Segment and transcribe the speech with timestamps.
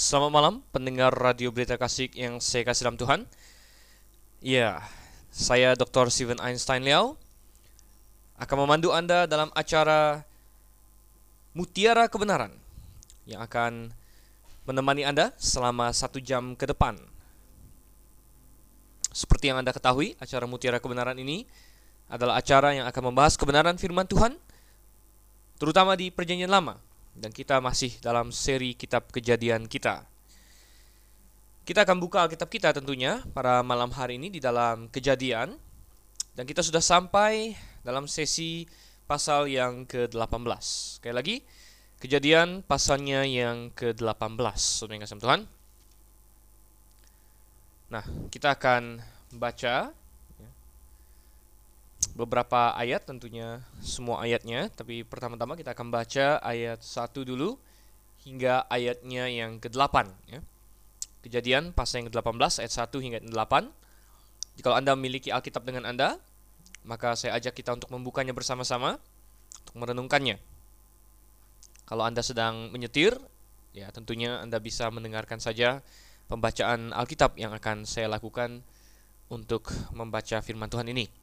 [0.00, 3.20] Selamat malam pendengar Radio Berita Kasih yang saya kasih dalam Tuhan.
[4.40, 4.80] Ya,
[5.28, 6.08] saya Dr.
[6.08, 7.20] Steven Einstein Liao
[8.40, 10.24] akan memandu Anda dalam acara
[11.52, 12.48] Mutiara Kebenaran
[13.28, 13.92] yang akan
[14.64, 16.96] menemani Anda selama satu jam ke depan.
[19.12, 21.44] Seperti yang Anda ketahui, acara Mutiara Kebenaran ini
[22.08, 24.32] adalah acara yang akan membahas kebenaran firman Tuhan,
[25.60, 26.88] terutama di Perjanjian Lama
[27.20, 30.08] dan kita masih dalam seri kitab kejadian kita.
[31.68, 35.54] Kita akan buka Alkitab kita tentunya pada malam hari ini di dalam kejadian
[36.34, 37.54] dan kita sudah sampai
[37.84, 38.64] dalam sesi
[39.04, 40.64] pasal yang ke-18.
[40.98, 41.36] Sekali lagi,
[42.00, 44.56] kejadian pasalnya yang ke-18.
[44.56, 45.40] Saudara Tuhan.
[47.90, 49.02] Nah, kita akan
[49.36, 49.90] baca
[52.14, 57.56] beberapa ayat tentunya semua ayatnya tapi pertama-tama kita akan baca ayat 1 dulu
[58.26, 59.96] hingga ayatnya yang ke-8
[60.28, 60.40] ya.
[61.20, 64.60] Kejadian pasal yang ke-18 ayat 1 hingga 8.
[64.60, 66.16] Jika Anda memiliki Alkitab dengan Anda,
[66.84, 68.96] maka saya ajak kita untuk membukanya bersama-sama
[69.64, 70.40] untuk merenungkannya.
[71.84, 73.16] Kalau Anda sedang menyetir,
[73.76, 75.84] ya tentunya Anda bisa mendengarkan saja
[76.30, 78.62] pembacaan Alkitab yang akan saya lakukan
[79.28, 81.19] untuk membaca firman Tuhan ini.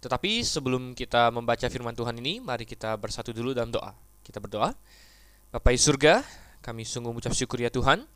[0.00, 3.92] Tetapi sebelum kita membaca firman Tuhan ini, mari kita bersatu dulu dalam doa.
[4.24, 4.72] Kita berdoa.
[5.52, 6.24] Bapak di surga,
[6.64, 8.08] kami sungguh mengucap syukur ya Tuhan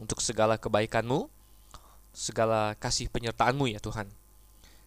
[0.00, 1.28] untuk segala kebaikan-Mu,
[2.16, 4.08] segala kasih penyertaan-Mu ya Tuhan.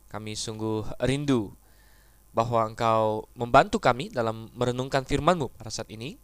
[0.09, 1.53] Kami sungguh rindu
[2.33, 6.17] bahwa Engkau membantu kami dalam merenungkan firman-Mu pada saat ini,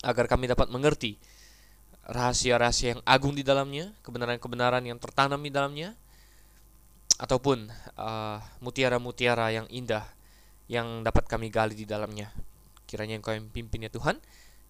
[0.00, 1.18] agar kami dapat mengerti
[2.08, 5.92] rahasia-rahasia yang agung di dalamnya, kebenaran-kebenaran yang tertanam di dalamnya,
[7.18, 10.06] ataupun uh, mutiara-mutiara uh, yang indah
[10.70, 12.30] yang dapat kami gali di dalamnya.
[12.86, 14.22] Kiranya Engkau yang pimpin ya Tuhan.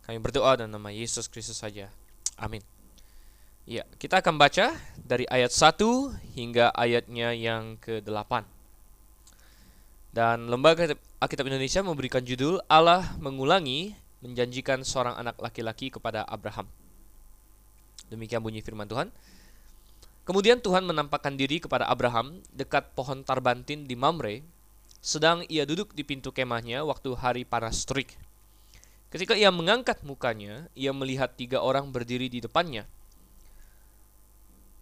[0.09, 1.93] Kami berdoa dalam nama Yesus Kristus saja.
[2.41, 2.65] Amin.
[3.69, 5.77] Ya, kita akan baca dari ayat 1
[6.33, 8.49] hingga ayatnya yang ke-8.
[10.08, 10.89] Dan Lembaga
[11.20, 13.92] Alkitab Indonesia memberikan judul Allah mengulangi
[14.25, 16.64] menjanjikan seorang anak laki-laki kepada Abraham.
[18.08, 19.13] Demikian bunyi firman Tuhan.
[20.28, 24.44] Kemudian Tuhan menampakkan diri kepada Abraham dekat pohon tarbantin di Mamre,
[25.00, 28.12] sedang ia duduk di pintu kemahnya waktu hari panas terik.
[29.08, 32.84] Ketika ia mengangkat mukanya, ia melihat tiga orang berdiri di depannya.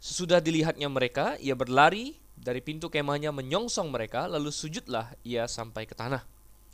[0.03, 5.95] Sesudah dilihatnya mereka, ia berlari dari pintu kemahnya menyongsong mereka, lalu sujudlah ia sampai ke
[5.95, 6.27] tanah,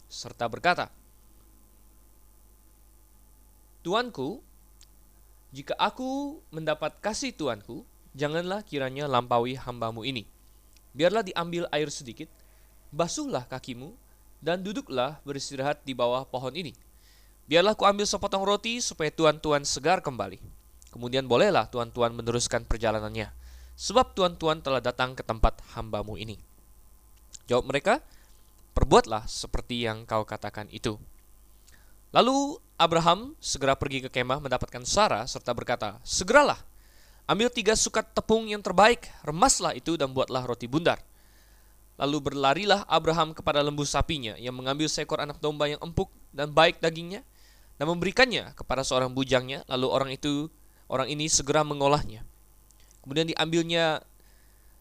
[0.08, 0.88] serta berkata,
[3.84, 4.40] Tuanku,
[5.52, 10.28] jika aku mendapat kasih Tuanku, janganlah kiranya lampaui hambamu ini.
[10.92, 12.28] Biarlah diambil air sedikit,
[12.92, 13.96] basuhlah kakimu,
[14.42, 16.76] dan duduklah beristirahat di bawah pohon ini.
[17.48, 20.40] Biarlah ku ambil sepotong roti supaya tuan-tuan segar kembali.
[20.92, 23.32] Kemudian bolehlah tuan-tuan meneruskan perjalanannya,
[23.78, 26.36] sebab tuan-tuan telah datang ke tempat hambamu ini.
[27.48, 28.04] Jawab mereka,
[28.76, 31.00] perbuatlah seperti yang kau katakan itu.
[32.12, 36.60] Lalu Abraham segera pergi ke kemah mendapatkan Sarah serta berkata, Segeralah,
[37.30, 40.98] Ambil tiga sukat tepung yang terbaik, remaslah itu dan buatlah roti bundar.
[41.94, 46.82] Lalu berlarilah Abraham kepada lembu sapinya yang mengambil seekor anak domba yang empuk dan baik
[46.82, 47.22] dagingnya
[47.78, 49.62] dan memberikannya kepada seorang bujangnya.
[49.70, 50.50] Lalu orang itu
[50.90, 52.26] orang ini segera mengolahnya.
[53.06, 54.02] Kemudian diambilnya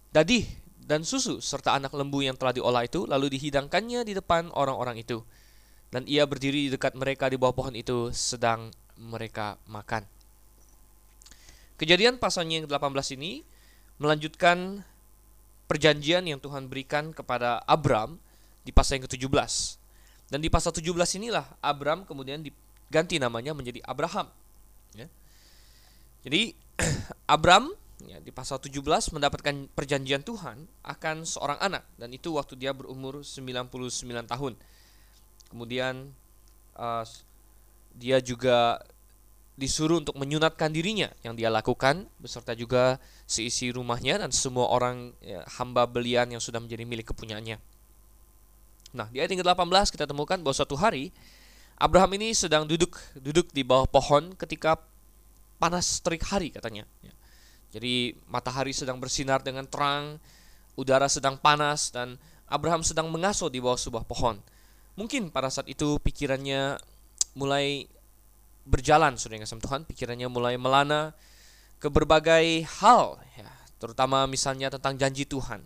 [0.09, 0.49] dadih
[0.81, 5.21] dan susu serta anak lembu yang telah diolah itu lalu dihidangkannya di depan orang-orang itu.
[5.91, 10.20] Dan ia berdiri di dekat mereka di bawah pohon itu sedang mereka makan.
[11.81, 13.41] Kejadian pasalnya yang ke-18 ini
[13.97, 14.85] melanjutkan
[15.65, 18.21] perjanjian yang Tuhan berikan kepada Abram
[18.61, 19.81] di pasal yang ke-17.
[20.29, 24.29] Dan di pasal 17 inilah Abram kemudian diganti namanya menjadi Abraham.
[24.93, 25.09] Ya.
[26.21, 26.53] Jadi
[27.33, 27.73] Abram
[28.05, 33.25] ya, di pasal 17 mendapatkan perjanjian Tuhan akan seorang anak dan itu waktu dia berumur
[33.25, 33.73] 99
[34.29, 34.53] tahun.
[35.49, 36.13] Kemudian
[36.77, 37.03] uh,
[37.97, 38.85] dia juga
[39.61, 42.97] disuruh untuk menyunatkan dirinya yang dia lakukan beserta juga
[43.29, 47.61] seisi rumahnya dan semua orang ya, hamba belian yang sudah menjadi milik kepunyaannya.
[48.97, 51.13] Nah, di ayat ke-18 kita temukan bahwa suatu hari
[51.77, 54.81] Abraham ini sedang duduk duduk di bawah pohon ketika
[55.61, 56.89] panas terik hari katanya.
[57.05, 57.13] Ya.
[57.77, 60.17] Jadi matahari sedang bersinar dengan terang,
[60.73, 62.17] udara sedang panas dan
[62.49, 64.41] Abraham sedang mengasuh di bawah sebuah pohon.
[64.99, 66.75] Mungkin pada saat itu pikirannya
[67.37, 67.87] mulai
[68.67, 71.17] berjalan sudah kasih Tuhan pikirannya mulai melana
[71.81, 73.49] ke berbagai hal ya
[73.81, 75.65] terutama misalnya tentang janji Tuhan.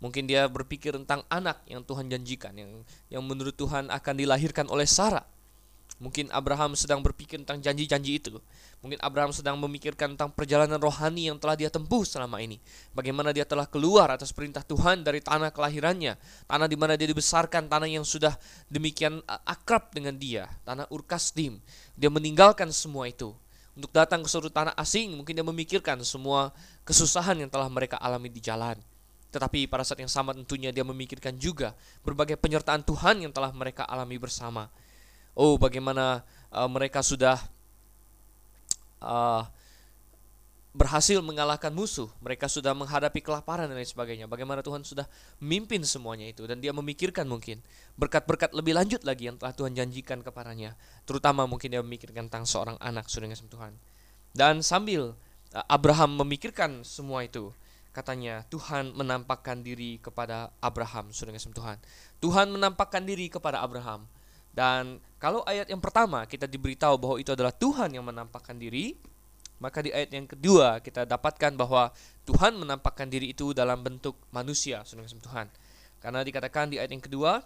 [0.00, 2.72] Mungkin dia berpikir tentang anak yang Tuhan janjikan yang
[3.12, 5.28] yang menurut Tuhan akan dilahirkan oleh Sarah
[6.00, 8.40] Mungkin Abraham sedang berpikir tentang janji-janji itu.
[8.80, 12.56] Mungkin Abraham sedang memikirkan tentang perjalanan rohani yang telah dia tempuh selama ini.
[12.96, 16.16] Bagaimana dia telah keluar atas perintah Tuhan dari tanah kelahirannya.
[16.48, 18.32] Tanah di mana dia dibesarkan, tanah yang sudah
[18.72, 20.48] demikian akrab dengan dia.
[20.64, 21.60] Tanah Urkasdim.
[22.00, 23.36] Dia meninggalkan semua itu.
[23.76, 26.48] Untuk datang ke suatu tanah asing, mungkin dia memikirkan semua
[26.88, 28.80] kesusahan yang telah mereka alami di jalan.
[29.30, 33.84] Tetapi pada saat yang sama tentunya dia memikirkan juga berbagai penyertaan Tuhan yang telah mereka
[33.84, 34.72] alami bersama.
[35.40, 36.20] Oh, bagaimana
[36.52, 37.40] uh, mereka sudah
[39.00, 39.48] uh,
[40.76, 44.28] berhasil mengalahkan musuh, mereka sudah menghadapi kelaparan dan lain sebagainya.
[44.28, 45.08] Bagaimana Tuhan sudah
[45.40, 47.64] memimpin semuanya itu dan dia memikirkan mungkin
[47.96, 50.76] berkat-berkat lebih lanjut lagi yang telah Tuhan janjikan kepadanya.
[51.08, 53.72] Terutama mungkin dia memikirkan tentang seorang anak sudah dengan Tuhan.
[54.36, 55.16] Dan sambil
[55.56, 57.48] uh, Abraham memikirkan semua itu,
[57.96, 61.80] katanya Tuhan menampakkan diri kepada Abraham sudah Tuhan.
[62.20, 64.04] Tuhan menampakkan diri kepada Abraham.
[64.50, 68.98] Dan kalau ayat yang pertama kita diberitahu bahwa itu adalah Tuhan yang menampakkan diri,
[69.60, 71.92] maka di ayat yang kedua kita dapatkan bahwa
[72.24, 75.46] Tuhan menampakkan diri itu dalam bentuk manusia, saudara Tuhan.
[76.00, 77.44] Karena dikatakan di ayat yang kedua,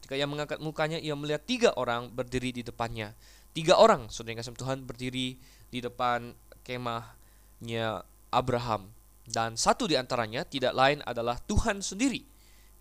[0.00, 3.12] ketika ia mengangkat mukanya, ia melihat tiga orang berdiri di depannya.
[3.52, 5.36] Tiga orang, saudara kasih Tuhan, berdiri
[5.68, 6.32] di depan
[6.64, 8.00] kemahnya
[8.32, 8.88] Abraham.
[9.28, 12.24] Dan satu di antaranya tidak lain adalah Tuhan sendiri.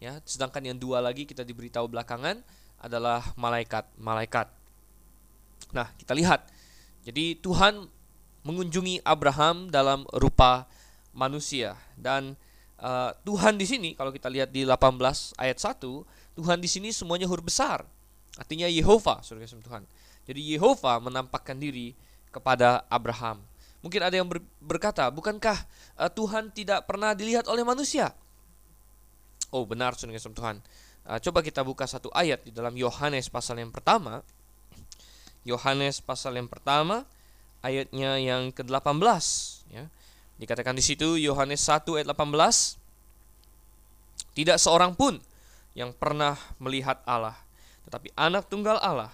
[0.01, 2.41] Ya, sedangkan yang dua lagi kita diberitahu belakangan
[2.81, 4.49] adalah malaikat-malaikat.
[5.71, 6.49] Nah, kita lihat.
[7.05, 7.87] Jadi Tuhan
[8.41, 10.65] mengunjungi Abraham dalam rupa
[11.13, 12.33] manusia dan
[12.81, 14.97] uh, Tuhan di sini kalau kita lihat di 18
[15.37, 17.85] ayat 1, Tuhan di sini semuanya huruf besar.
[18.39, 19.83] Artinya Yehova, Saudara Tuhan.
[20.25, 21.93] Jadi Yehova menampakkan diri
[22.31, 23.43] kepada Abraham.
[23.81, 25.57] Mungkin ada yang ber, berkata, bukankah
[25.97, 28.13] uh, Tuhan tidak pernah dilihat oleh manusia?
[29.51, 30.57] Oh, benar Saudara Tuhan.
[31.11, 34.23] Uh, coba kita buka satu ayat di dalam Yohanes pasal yang pertama.
[35.43, 37.03] Yohanes pasal yang pertama
[37.59, 39.03] ayatnya yang ke-18
[39.75, 39.91] ya.
[40.39, 42.79] Dikatakan di situ Yohanes 1 ayat 18
[44.31, 45.19] Tidak seorang pun
[45.75, 47.35] yang pernah melihat Allah,
[47.83, 49.11] tetapi anak tunggal Allah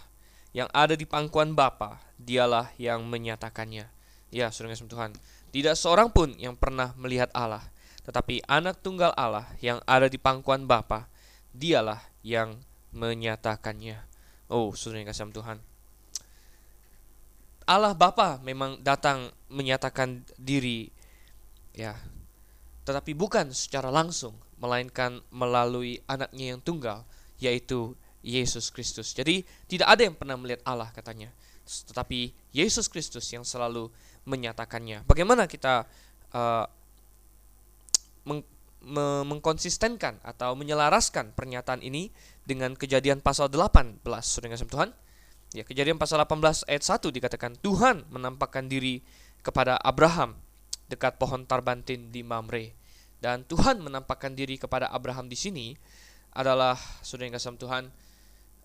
[0.54, 3.90] yang ada di pangkuan Bapa, dialah yang menyatakannya.
[4.30, 5.12] Ya, Saudara Tuhan.
[5.50, 7.66] Tidak seorang pun yang pernah melihat Allah,
[8.06, 11.10] tetapi anak tunggal Allah yang ada di pangkuan Bapa,
[11.58, 12.54] dialah yang
[12.94, 13.98] menyatakannya.
[14.48, 15.58] Oh, saudara yang kasih Tuhan.
[17.68, 20.88] Allah Bapa memang datang menyatakan diri
[21.76, 22.00] ya.
[22.88, 24.32] Tetapi bukan secara langsung,
[24.64, 27.04] melainkan melalui anaknya yang tunggal,
[27.44, 27.92] yaitu
[28.24, 29.12] Yesus Kristus.
[29.12, 31.28] Jadi tidak ada yang pernah melihat Allah katanya.
[31.68, 33.92] Tetapi Yesus Kristus yang selalu
[34.24, 35.04] menyatakannya.
[35.04, 35.84] Bagaimana kita
[36.32, 36.66] uh,
[39.28, 42.10] mengkonsistenkan atau menyelaraskan pernyataan ini
[42.48, 44.90] dengan kejadian pasal 18 Saudara kasih Tuhan.
[45.56, 49.04] Ya, kejadian pasal 18 ayat 1 dikatakan Tuhan menampakkan diri
[49.44, 50.40] kepada Abraham
[50.88, 52.76] dekat pohon tarbantin di Mamre.
[53.20, 55.76] Dan Tuhan menampakkan diri kepada Abraham di sini
[56.32, 57.90] adalah Saudara kasih Tuhan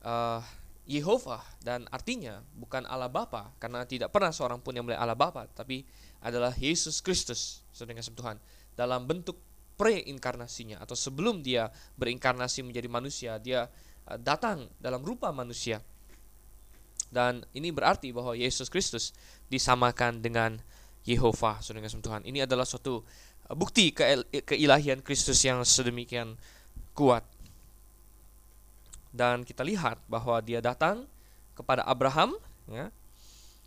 [0.04, 0.40] uh,
[0.84, 5.46] Yehova dan artinya bukan Allah Bapa karena tidak pernah seorang pun yang melihat Allah Bapa
[5.54, 5.86] tapi
[6.18, 8.36] adalah Yesus Kristus Saudara kasih Tuhan
[8.74, 9.38] dalam bentuk
[9.76, 13.66] preinkarnasinya atau sebelum dia berinkarnasi menjadi manusia, dia
[14.08, 15.80] uh, datang dalam rupa manusia.
[17.12, 19.12] Dan ini berarti bahwa Yesus Kristus
[19.52, 20.56] disamakan dengan
[21.04, 22.24] Yehova, saudara Tuhan.
[22.24, 26.38] Ini adalah suatu uh, bukti ke keilahian Kristus yang sedemikian
[26.96, 27.26] kuat.
[29.12, 31.04] Dan kita lihat bahwa dia datang
[31.52, 32.32] kepada Abraham,
[32.64, 32.88] ya,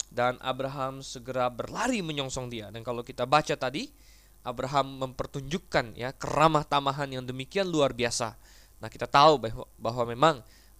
[0.09, 2.73] dan Abraham segera berlari menyongsong dia.
[2.73, 3.85] Dan kalau kita baca tadi,
[4.45, 8.37] Abraham mempertunjukkan ya keramah tamahan yang demikian luar biasa.
[8.77, 10.35] Nah, kita tahu bahwa, bahwa memang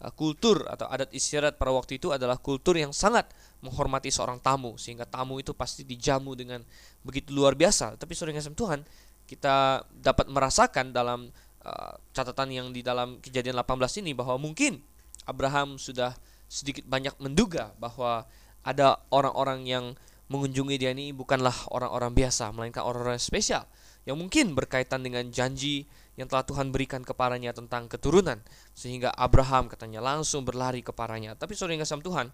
[0.05, 3.25] uh, kultur atau adat istiadat pada waktu itu adalah kultur yang sangat
[3.65, 6.61] menghormati seorang tamu sehingga tamu itu pasti dijamu dengan
[7.01, 7.97] begitu luar biasa.
[7.97, 8.85] Tapi saudara kasih Tuhan,
[9.25, 11.33] kita dapat merasakan dalam
[11.65, 14.77] uh, catatan yang di dalam kejadian 18 ini bahwa mungkin
[15.25, 16.13] Abraham sudah
[16.45, 18.29] sedikit banyak menduga bahwa
[18.61, 19.85] ada orang-orang yang
[20.29, 23.65] mengunjungi dia ini bukanlah orang-orang biasa, melainkan orang-orang spesial
[24.05, 28.39] yang mungkin berkaitan dengan janji yang telah Tuhan berikan kepadanya tentang keturunan
[28.71, 31.35] sehingga Abraham katanya langsung berlari kepadanya.
[31.35, 32.31] Tapi saudara yang Tuhan,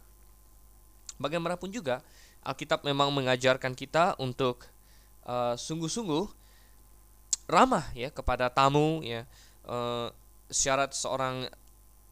[1.18, 2.06] bagaimanapun juga
[2.42, 4.66] Alkitab memang mengajarkan kita untuk
[5.26, 6.26] uh, sungguh-sungguh
[7.50, 9.26] ramah ya kepada tamu ya.
[9.62, 10.10] Uh,
[10.52, 11.48] syarat seorang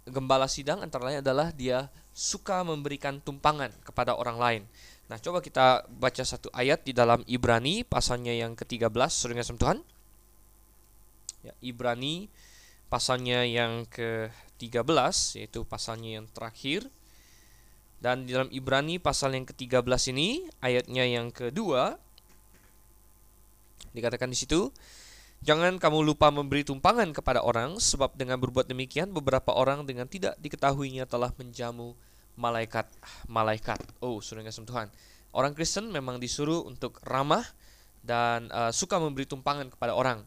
[0.08, 4.64] gembala sidang antara lain adalah dia suka memberikan tumpangan kepada orang lain.
[5.10, 9.82] Nah, coba kita baca satu ayat di dalam Ibrani pasalnya yang ke-13, sering Tuhan.
[11.42, 12.30] Ya, Ibrani
[12.94, 16.86] pasalnya yang ke-13 yaitu pasalnya yang terakhir.
[18.00, 22.00] Dan di dalam Ibrani pasal yang ke-13 ini, ayatnya yang kedua,
[23.92, 24.72] dikatakan di situ,
[25.40, 30.36] Jangan kamu lupa memberi tumpangan kepada orang, sebab dengan berbuat demikian beberapa orang dengan tidak
[30.44, 31.96] diketahuinya telah menjamu
[32.40, 34.00] malaikat-malaikat.
[34.00, 34.88] Oh, sudah kasih Tuhan.
[35.36, 37.44] Orang Kristen memang disuruh untuk ramah
[38.02, 40.24] dan uh, suka memberi tumpangan kepada orang.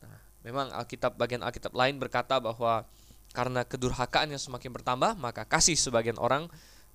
[0.00, 2.86] Nah, memang Alkitab bagian Alkitab lain berkata bahwa
[3.34, 6.48] karena kedurhakaan yang semakin bertambah, maka kasih sebagian orang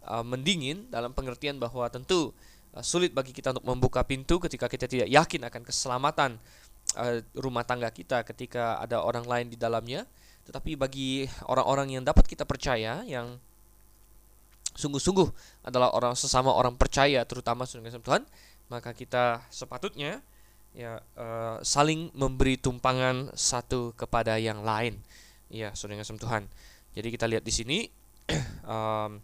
[0.07, 2.33] uh, mendingin dalam pengertian bahwa tentu
[2.73, 6.41] uh, sulit bagi kita untuk membuka pintu ketika kita tidak yakin akan keselamatan
[6.97, 10.07] uh, rumah tangga kita ketika ada orang lain di dalamnya.
[10.41, 13.37] Tetapi bagi orang-orang yang dapat kita percaya, yang
[14.75, 15.29] sungguh-sungguh
[15.67, 18.23] adalah orang sesama orang percaya, terutama dengan Tuhan,
[18.71, 20.23] maka kita sepatutnya
[20.71, 24.99] ya uh, saling memberi tumpangan satu kepada yang lain.
[25.51, 26.47] Ya, saudara kasih Tuhan.
[26.95, 27.77] Jadi kita lihat di sini
[28.67, 29.19] um,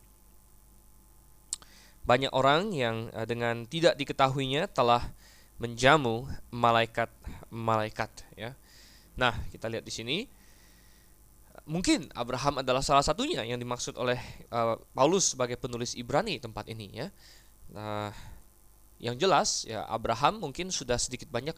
[2.04, 5.08] banyak orang yang uh, dengan tidak diketahuinya telah
[5.60, 8.54] menjamu malaikat-malaikat ya.
[9.18, 10.18] Nah, kita lihat di sini
[11.66, 14.20] mungkin Abraham adalah salah satunya yang dimaksud oleh
[14.54, 17.08] uh, Paulus sebagai penulis Ibrani tempat ini ya.
[17.74, 18.12] Nah,
[19.02, 21.54] yang jelas ya Abraham mungkin sudah sedikit banyak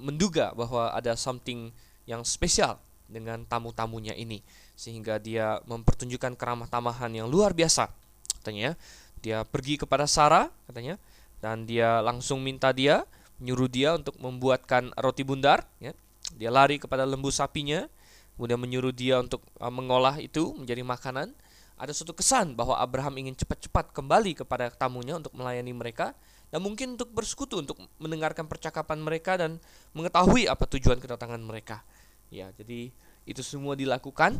[0.00, 1.70] menduga bahwa ada something
[2.08, 4.40] yang spesial dengan tamu-tamunya ini
[4.74, 7.92] sehingga dia mempertunjukkan keramah tamahan yang luar biasa
[8.40, 8.80] katanya ya.
[9.20, 10.96] dia pergi kepada Sarah katanya
[11.44, 13.04] dan dia langsung minta dia
[13.42, 15.92] nyuruh dia untuk membuatkan roti bundar ya.
[16.34, 17.86] Dia lari kepada lembu sapinya,
[18.34, 21.32] kemudian menyuruh dia untuk uh, mengolah itu menjadi makanan.
[21.74, 26.14] Ada suatu kesan bahwa Abraham ingin cepat-cepat kembali kepada tamunya untuk melayani mereka
[26.54, 29.58] dan mungkin untuk bersekutu untuk mendengarkan percakapan mereka dan
[29.90, 31.82] mengetahui apa tujuan kedatangan mereka.
[32.30, 32.94] Ya, jadi
[33.26, 34.38] itu semua dilakukan.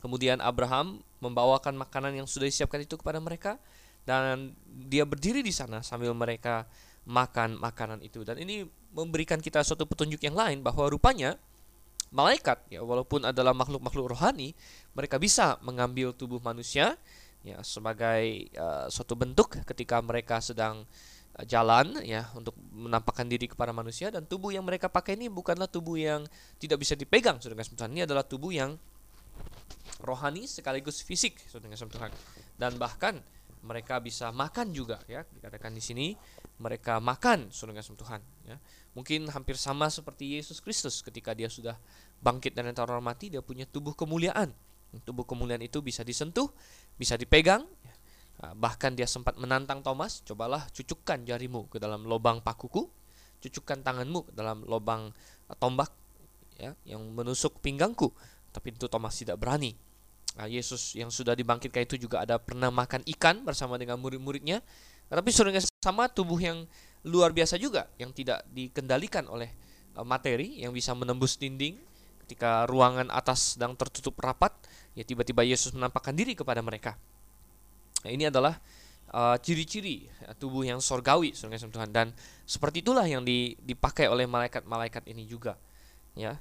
[0.00, 3.60] Kemudian Abraham membawakan makanan yang sudah disiapkan itu kepada mereka
[4.08, 4.56] dan
[4.88, 6.64] dia berdiri di sana sambil mereka
[7.04, 11.36] makan makanan itu dan ini memberikan kita suatu petunjuk yang lain bahwa rupanya
[12.08, 14.56] malaikat ya walaupun adalah makhluk-makhluk rohani
[14.96, 16.96] mereka bisa mengambil tubuh manusia
[17.46, 20.82] ya sebagai uh, suatu bentuk ketika mereka sedang
[21.38, 24.10] uh, jalan ya untuk menampakkan diri kepada manusia.
[24.10, 26.26] Dan tubuh yang mereka pakai ini bukanlah tubuh yang
[26.58, 28.74] tidak bisa dipegang saudara Tuhan ini adalah tubuh yang
[30.02, 32.10] rohani sekaligus fisik saudara.
[32.58, 33.22] Dan bahkan
[33.62, 36.06] mereka bisa makan juga ya dikatakan di sini
[36.58, 38.56] mereka makan surga Tuhan ya.
[38.94, 41.00] Mungkin hampir sama seperti Yesus Kristus.
[41.06, 41.78] Ketika dia sudah
[42.18, 44.50] bangkit dari antara orang mati dia punya tubuh kemuliaan.
[45.06, 46.50] Tubuh kemuliaan itu bisa disentuh
[46.98, 47.94] bisa dipegang ya.
[48.38, 52.86] Nah, bahkan dia sempat menantang Thomas cobalah cucukkan jarimu ke dalam lubang pakuku
[53.38, 55.14] cucukkan tanganmu ke dalam lubang
[55.62, 55.94] tombak
[56.58, 58.10] ya yang menusuk pinggangku.
[58.50, 59.78] Tapi itu Thomas tidak berani.
[60.38, 64.62] Nah, Yesus yang sudah dibangkitkan itu juga ada pernah makan ikan bersama dengan murid-muridnya.
[65.08, 66.68] Tapi saudara sama tubuh yang
[67.08, 69.48] luar biasa juga yang tidak dikendalikan oleh
[69.96, 71.80] uh, materi yang bisa menembus dinding.
[72.28, 74.52] Ketika ruangan atas sedang tertutup rapat
[74.92, 77.00] ya tiba-tiba Yesus menampakkan diri kepada mereka.
[78.04, 78.60] Nah, ini adalah
[79.16, 81.88] uh, ciri-ciri uh, tubuh yang sorgawi saudara Tuhan.
[81.88, 82.06] Dan
[82.44, 83.24] seperti itulah yang
[83.64, 85.56] dipakai oleh malaikat-malaikat ini juga
[86.12, 86.36] ya.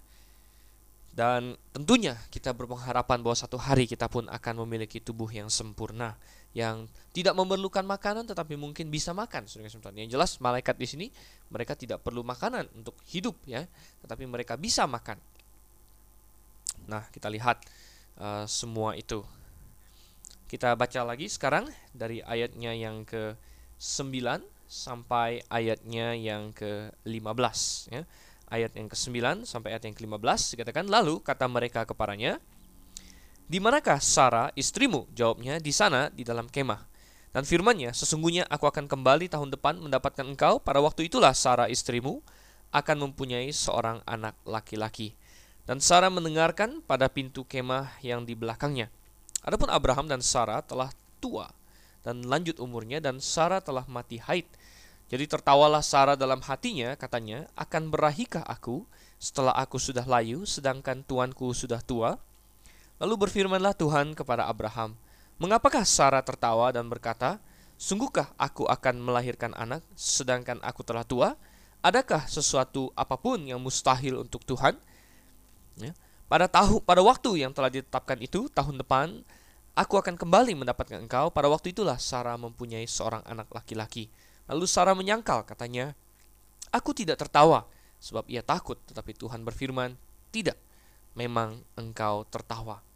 [1.18, 6.14] Dan tentunya kita berpengharapan bahwa satu hari kita pun akan memiliki tubuh yang sempurna,
[6.58, 9.46] yang tidak memerlukan makanan tetapi mungkin bisa makan.
[9.94, 11.08] Yang jelas malaikat di sini
[11.54, 13.70] mereka tidak perlu makanan untuk hidup ya,
[14.02, 15.22] tetapi mereka bisa makan.
[16.90, 17.62] Nah, kita lihat
[18.18, 19.22] uh, semua itu.
[20.50, 28.04] Kita baca lagi sekarang dari ayatnya yang ke-9 sampai ayatnya yang ke-15 ya
[28.52, 32.40] ayat yang ke-9 sampai ayat yang ke-15 dikatakan lalu kata mereka kepadanya
[33.48, 35.08] di manakah Sarah istrimu?
[35.16, 36.84] jawabnya di sana di dalam kemah.
[37.32, 40.60] Dan firmannya sesungguhnya aku akan kembali tahun depan mendapatkan engkau.
[40.60, 42.20] Pada waktu itulah Sarah istrimu
[42.76, 45.16] akan mempunyai seorang anak laki-laki.
[45.64, 48.92] Dan Sarah mendengarkan pada pintu kemah yang di belakangnya.
[49.48, 50.92] Adapun Abraham dan Sarah telah
[51.24, 51.48] tua
[52.04, 54.48] dan lanjut umurnya dan Sarah telah mati haid.
[55.08, 58.84] Jadi tertawalah Sarah dalam hatinya, katanya, akan berahikah aku
[59.20, 62.20] setelah aku sudah layu, sedangkan tuanku sudah tua?
[62.98, 64.98] Lalu berfirmanlah Tuhan kepada Abraham,
[65.38, 67.38] Mengapakah Sarah tertawa dan berkata,
[67.78, 71.38] Sungguhkah aku akan melahirkan anak, sedangkan aku telah tua?
[71.86, 74.74] Adakah sesuatu apa pun yang mustahil untuk Tuhan?
[75.78, 75.94] Ya.
[76.26, 79.22] Pada tahu pada waktu yang telah ditetapkan itu, tahun depan,
[79.78, 81.30] aku akan kembali mendapatkan engkau.
[81.30, 84.10] Pada waktu itulah Sarah mempunyai seorang anak laki-laki.
[84.50, 85.94] Lalu Sarah menyangkal, katanya,
[86.74, 87.70] Aku tidak tertawa,
[88.02, 88.82] sebab ia takut.
[88.90, 89.94] Tetapi Tuhan berfirman,
[90.34, 90.58] Tidak,
[91.14, 92.87] memang engkau tertawa.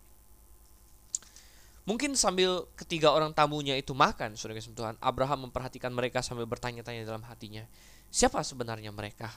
[1.81, 7.01] Mungkin sambil ketiga orang tamunya itu makan, saudara kasih Tuhan, Abraham memperhatikan mereka sambil bertanya-tanya
[7.01, 7.65] dalam hatinya,
[8.13, 9.33] siapa sebenarnya mereka?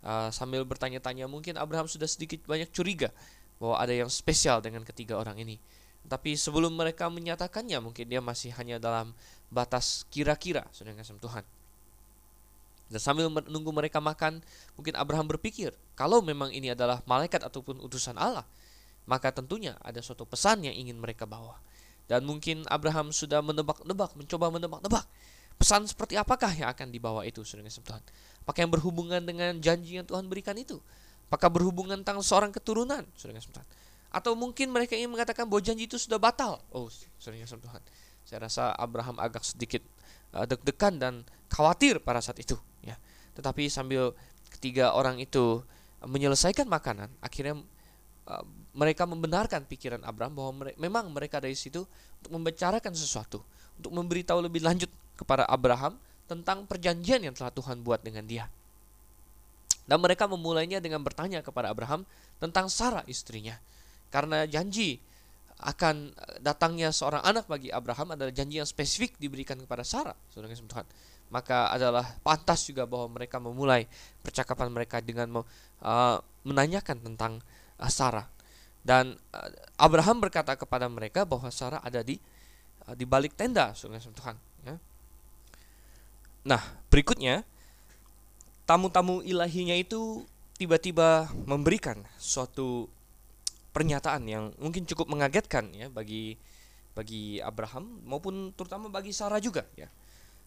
[0.00, 3.12] Uh, sambil bertanya-tanya, mungkin Abraham sudah sedikit banyak curiga
[3.60, 5.60] bahwa ada yang spesial dengan ketiga orang ini.
[6.08, 9.14] Tapi sebelum mereka menyatakannya, mungkin dia masih hanya dalam
[9.52, 11.44] batas kira-kira, saudara kasih Tuhan.
[12.92, 14.40] Dan sambil menunggu mereka makan,
[14.74, 18.44] mungkin Abraham berpikir, kalau memang ini adalah malaikat ataupun utusan Allah,
[19.12, 21.60] maka tentunya ada suatu pesan yang ingin mereka bawa.
[22.08, 25.04] Dan mungkin Abraham sudah menebak-nebak, mencoba menebak-nebak.
[25.60, 28.00] Pesan seperti apakah yang akan dibawa itu, saudara Tuhan?
[28.40, 30.80] Apakah yang berhubungan dengan janji yang Tuhan berikan itu?
[31.28, 33.66] Apakah berhubungan tentang seorang keturunan, saudara Tuhan?
[34.08, 36.64] Atau mungkin mereka ingin mengatakan bahwa janji itu sudah batal.
[36.72, 36.88] Oh,
[37.20, 37.82] saudara Tuhan.
[38.24, 39.84] Saya rasa Abraham agak sedikit
[40.32, 41.14] uh, deg-degan dan
[41.52, 42.56] khawatir pada saat itu.
[42.80, 42.96] Ya,
[43.36, 44.16] tetapi sambil
[44.48, 45.60] ketiga orang itu
[46.02, 47.62] menyelesaikan makanan, akhirnya
[48.28, 51.84] uh, mereka membenarkan pikiran Abraham bahwa mere memang mereka dari situ
[52.22, 53.44] untuk membicarakan sesuatu,
[53.76, 54.88] untuk memberitahu lebih lanjut
[55.18, 58.48] kepada Abraham tentang perjanjian yang telah Tuhan buat dengan dia.
[59.84, 62.06] Dan mereka memulainya dengan bertanya kepada Abraham
[62.40, 63.58] tentang Sarah istrinya.
[64.08, 65.02] Karena janji
[65.62, 66.10] akan
[66.42, 70.86] datangnya seorang anak bagi Abraham adalah janji yang spesifik diberikan kepada Sarah, saudara Tuhan.
[71.32, 73.88] Maka adalah pantas juga bahwa mereka memulai
[74.20, 78.26] percakapan mereka dengan uh, menanyakan tentang uh, Sarah.
[78.82, 82.18] Dan uh, Abraham berkata kepada mereka bahwa Sarah ada di
[82.86, 84.36] uh, di balik tenda, saudara Tuhan.
[84.66, 84.76] Ya.
[86.42, 87.46] Nah, berikutnya
[88.66, 90.26] tamu-tamu ilahinya itu
[90.58, 92.86] tiba-tiba memberikan suatu
[93.72, 96.36] pernyataan yang mungkin cukup mengagetkan ya bagi
[96.92, 99.88] bagi Abraham maupun terutama bagi Sarah juga ya.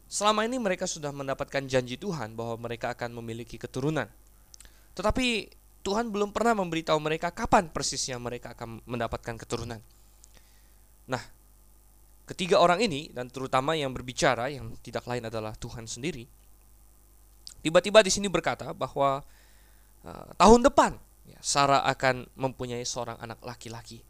[0.05, 4.05] Selama ini mereka sudah mendapatkan janji Tuhan bahwa mereka akan memiliki keturunan.
[4.93, 5.49] Tetapi
[5.85, 9.77] Tuhan belum pernah memberitahu mereka kapan persisnya mereka akan mendapatkan keturunan.
[11.05, 11.21] Nah,
[12.25, 16.25] ketiga orang ini dan terutama yang berbicara yang tidak lain adalah Tuhan sendiri.
[17.61, 19.21] Tiba-tiba di sini berkata bahwa
[20.01, 20.97] uh, tahun depan
[21.29, 24.01] ya, Sarah akan mempunyai seorang anak laki-laki.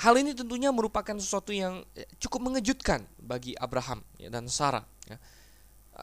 [0.00, 4.84] Hal ini tentunya merupakan sesuatu yang eh, cukup mengejutkan bagi Abraham ya, dan Sarah.
[5.08, 5.16] Ya.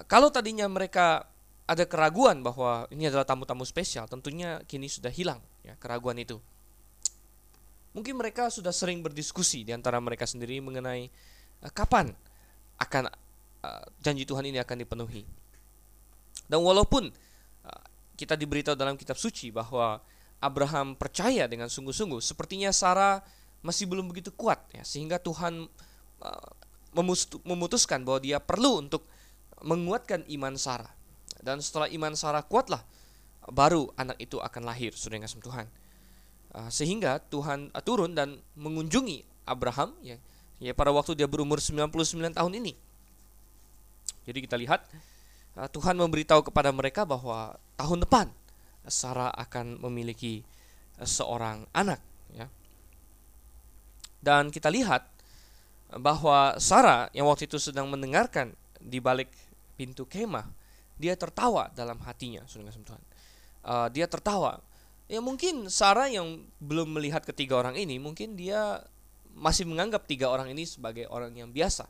[0.05, 1.25] Kalau tadinya mereka
[1.67, 6.39] ada keraguan bahwa ini adalah tamu-tamu spesial, tentunya kini sudah hilang ya keraguan itu.
[7.91, 11.11] Mungkin mereka sudah sering berdiskusi di antara mereka sendiri mengenai
[11.61, 12.15] uh, kapan
[12.79, 13.11] akan
[13.67, 15.27] uh, janji Tuhan ini akan dipenuhi.
[16.47, 17.11] Dan walaupun
[17.67, 17.83] uh,
[18.15, 19.99] kita diberitahu dalam kitab suci bahwa
[20.39, 23.19] Abraham percaya dengan sungguh-sungguh, sepertinya Sarah
[23.59, 25.67] masih belum begitu kuat ya sehingga Tuhan
[26.23, 26.51] uh,
[27.43, 29.03] memutuskan bahwa dia perlu untuk
[29.65, 30.96] menguatkan iman Sarah
[31.41, 32.81] dan setelah iman Sarah kuatlah
[33.47, 35.65] baru anak itu akan lahir sudah kasih Tuhan
[36.55, 40.19] uh, sehingga Tuhan uh, turun dan mengunjungi Abraham ya
[40.59, 42.73] ya pada waktu dia berumur 99 tahun ini.
[44.27, 44.83] Jadi kita lihat
[45.55, 48.27] uh, Tuhan memberitahu kepada mereka bahwa tahun depan
[48.87, 50.43] Sarah akan memiliki
[50.99, 52.01] seorang anak
[52.33, 52.49] ya.
[54.17, 55.07] Dan kita lihat
[55.95, 59.31] bahwa Sarah yang waktu itu sedang mendengarkan di balik
[59.79, 60.56] pintu kemah
[60.97, 63.03] dia tertawa dalam hatinya, Tuhan.
[63.61, 64.61] Uh, dia tertawa.
[65.07, 68.83] Ya mungkin Sarah yang belum melihat ketiga orang ini, mungkin dia
[69.37, 71.87] masih menganggap tiga orang ini sebagai orang yang biasa.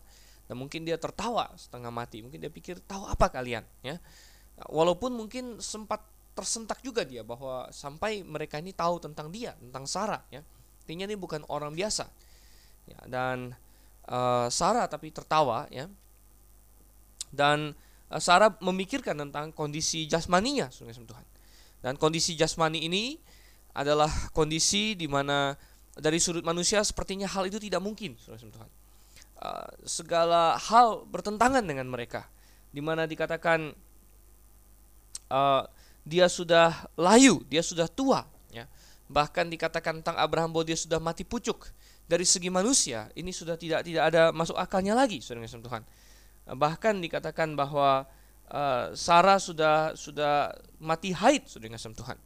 [0.48, 2.24] Dan mungkin dia tertawa setengah mati.
[2.24, 3.64] Mungkin dia pikir, tahu apa kalian?
[3.84, 4.00] Ya,
[4.66, 6.02] Walaupun mungkin sempat
[6.34, 10.22] tersentak juga dia bahwa sampai mereka ini tahu tentang dia, tentang Sarah.
[10.34, 10.42] Ya.
[10.86, 12.10] Artinya ini bukan orang biasa.
[12.90, 13.54] Ya, dan
[14.10, 15.70] uh, Sarah tapi tertawa.
[15.70, 15.86] ya
[17.30, 17.78] Dan
[18.16, 21.26] Sarah memikirkan tentang kondisi jasmaninya, Tuhan.
[21.84, 23.20] Dan kondisi jasmani ini
[23.76, 25.54] adalah kondisi di mana
[25.92, 28.70] dari sudut manusia sepertinya hal itu tidak mungkin, Tuhan.
[29.38, 32.26] Uh, segala hal bertentangan dengan mereka,
[32.72, 33.76] di mana dikatakan
[35.30, 35.62] uh,
[36.08, 38.66] dia sudah layu, dia sudah tua, ya.
[39.12, 41.70] Bahkan dikatakan tentang Abraham bahwa dia sudah mati pucuk.
[42.08, 45.84] Dari segi manusia, ini sudah tidak tidak ada masuk akalnya lagi, Tuhan
[46.56, 48.08] bahkan dikatakan bahwa
[48.52, 52.18] uh, Sarah sudah sudah mati haid sudah dengan Tuhan.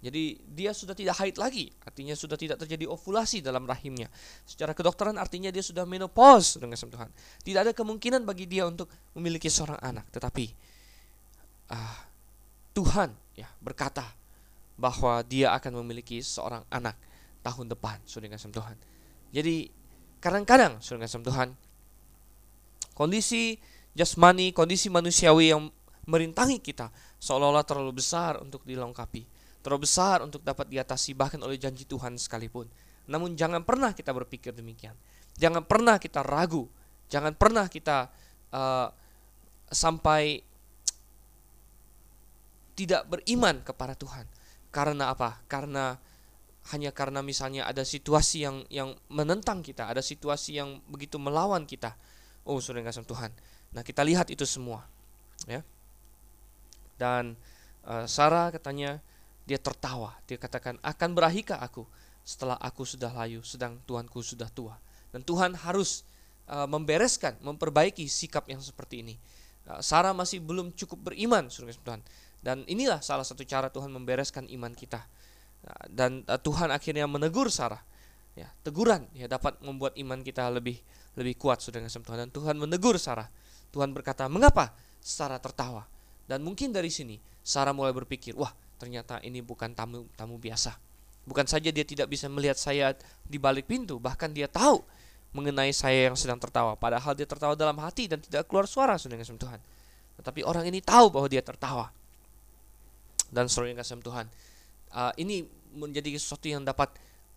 [0.00, 4.08] Jadi dia sudah tidak haid lagi, artinya sudah tidak terjadi ovulasi dalam rahimnya.
[4.48, 7.12] Secara kedokteran artinya dia sudah menopause dengan Tuhan.
[7.44, 10.48] Tidak ada kemungkinan bagi dia untuk memiliki seorang anak, tetapi
[11.68, 11.98] uh,
[12.72, 14.08] Tuhan ya berkata
[14.80, 16.96] bahwa dia akan memiliki seorang anak
[17.44, 18.76] tahun depan, sudah dengan Tuhan.
[19.36, 19.68] Jadi
[20.16, 21.48] kadang-kadang sudah dengan Tuhan
[23.00, 23.56] Kondisi
[23.96, 25.72] jasmani, kondisi manusiawi yang
[26.04, 29.40] merintangi kita seolah-olah terlalu besar untuk dilengkapi.
[29.60, 32.64] terlalu besar untuk dapat diatasi bahkan oleh janji Tuhan sekalipun.
[33.08, 34.96] Namun jangan pernah kita berpikir demikian.
[35.36, 36.64] Jangan pernah kita ragu.
[37.12, 38.08] Jangan pernah kita
[38.56, 38.88] uh,
[39.68, 40.40] sampai
[42.72, 44.24] tidak beriman kepada Tuhan.
[44.72, 45.44] Karena apa?
[45.44, 46.00] Karena
[46.72, 51.96] hanya karena misalnya ada situasi yang yang menentang kita, ada situasi yang begitu melawan kita.
[52.50, 53.30] Oh, sudah kasih Tuhan.
[53.70, 54.82] Nah, kita lihat itu semua.
[55.46, 55.62] Ya.
[56.98, 57.38] Dan
[57.86, 58.98] uh, Sarah katanya
[59.46, 60.18] dia tertawa.
[60.26, 61.86] Dia katakan, "Akan berahikah aku
[62.26, 64.74] setelah aku sudah layu, sedang Tuhanku sudah tua?"
[65.14, 66.02] Dan Tuhan harus
[66.50, 69.14] uh, membereskan, memperbaiki sikap yang seperti ini.
[69.70, 72.02] Uh, Sarah masih belum cukup beriman, surga Tuhan.
[72.42, 75.06] Dan inilah salah satu cara Tuhan membereskan iman kita.
[75.86, 77.80] Dan uh, Tuhan akhirnya menegur Sarah.
[78.34, 80.82] Ya, teguran ya dapat membuat iman kita lebih
[81.18, 82.28] lebih kuat sudah Tuhan.
[82.28, 83.26] Dan Tuhan menegur Sarah.
[83.70, 85.86] Tuhan berkata, "Mengapa Sarah tertawa?"
[86.26, 90.78] Dan mungkin dari sini Sarah mulai berpikir, "Wah, ternyata ini bukan tamu tamu biasa."
[91.26, 92.96] Bukan saja dia tidak bisa melihat saya
[93.28, 94.82] di balik pintu, bahkan dia tahu
[95.30, 96.74] mengenai saya yang sedang tertawa.
[96.74, 99.60] Padahal dia tertawa dalam hati dan tidak keluar suara dengan kasih Tuhan.
[100.18, 101.94] Tetapi orang ini tahu bahwa dia tertawa.
[103.30, 104.26] Dan seluruh kasih Tuhan.
[104.90, 106.90] Uh, ini menjadi sesuatu yang dapat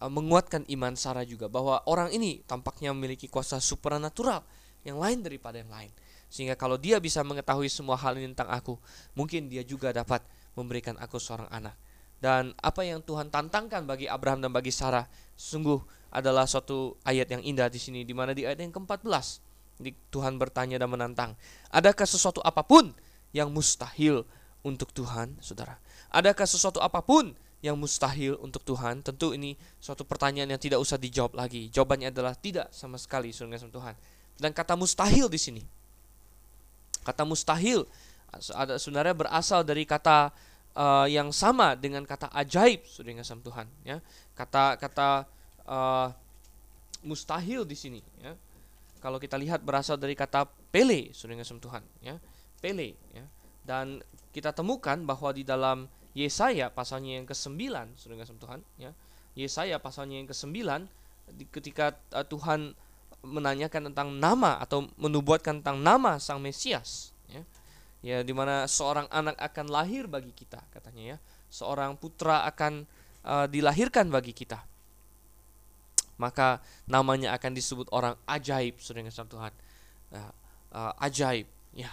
[0.03, 4.43] uh, menguatkan iman Sarah juga bahwa orang ini tampaknya memiliki kuasa supernatural
[4.83, 5.91] yang lain daripada yang lain.
[6.27, 8.75] Sehingga kalau dia bisa mengetahui semua hal ini tentang aku,
[9.15, 10.19] mungkin dia juga dapat
[10.59, 11.77] memberikan aku seorang anak.
[12.19, 15.07] Dan apa yang Tuhan tantangkan bagi Abraham dan bagi Sarah
[15.39, 15.79] sungguh
[16.11, 19.43] adalah suatu ayat yang indah di sini di mana di ayat yang ke-14
[20.13, 21.31] Tuhan bertanya dan menantang,
[21.73, 22.93] adakah sesuatu apa pun
[23.33, 24.23] yang mustahil
[24.61, 25.81] untuk Tuhan, Saudara?
[26.13, 28.99] Adakah sesuatu apa pun yang mustahil untuk Tuhan?
[28.99, 31.71] Tentu ini suatu pertanyaan yang tidak usah dijawab lagi.
[31.71, 33.95] Jawabannya adalah tidak sama sekali, Saudara Tuhan.
[34.35, 35.63] Dan kata mustahil di sini.
[37.07, 37.87] Kata mustahil
[38.51, 40.35] ada sebenarnya berasal dari kata
[40.75, 43.97] uh, yang sama dengan kata ajaib, Saudara Tuhan, ya.
[44.35, 45.23] Kata kata
[45.63, 46.11] uh,
[47.03, 48.35] mustahil di sini ya.
[49.03, 52.15] Kalau kita lihat berasal dari kata pele, sudah Tuhan ya.
[52.63, 53.27] Pele ya.
[53.63, 53.99] Dan
[54.31, 57.57] kita temukan bahwa di dalam Yesaya pasalnya yang ke-9,
[57.97, 58.93] sudah Tuhan ya.
[59.33, 60.85] Yesaya pasalnya yang ke-9
[61.49, 62.77] ketika uh, Tuhan
[63.23, 67.41] menanyakan tentang nama atau menubuatkan tentang nama sang Mesias ya.
[68.03, 71.17] Ya di mana seorang anak akan lahir bagi kita katanya ya.
[71.49, 72.85] Seorang putra akan
[73.25, 74.61] uh, dilahirkan bagi kita
[76.17, 79.53] maka namanya akan disebut orang ajaib saudara yang Tuhan
[80.13, 80.29] nah,
[80.71, 81.89] uh, ajaib ya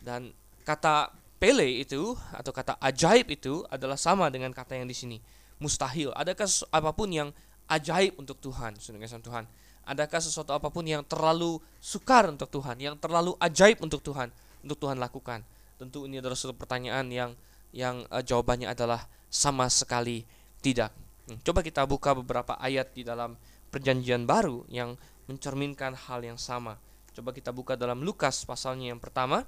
[0.00, 0.32] dan
[0.64, 5.18] kata pele itu atau kata ajaib itu adalah sama dengan kata yang di sini.
[5.56, 6.12] Mustahil.
[6.12, 7.32] Adakah apa pun yang
[7.66, 8.76] ajaib untuk Tuhan?
[8.76, 9.48] Yang Tuhan.
[9.88, 14.28] Adakah sesuatu apa pun yang terlalu sukar untuk Tuhan yang terlalu ajaib untuk Tuhan
[14.60, 15.40] untuk Tuhan lakukan?
[15.80, 17.30] Tentu ini adalah suatu pertanyaan yang
[17.72, 20.28] yang uh, jawabannya adalah sama sekali
[20.60, 20.92] tidak.
[21.26, 23.34] Hmm, Coba kita buka beberapa ayat di dalam
[23.72, 24.98] perjanjian baru yang
[25.30, 26.76] mencerminkan hal yang sama.
[27.16, 29.46] Coba kita buka dalam Lukas pasalnya yang pertama.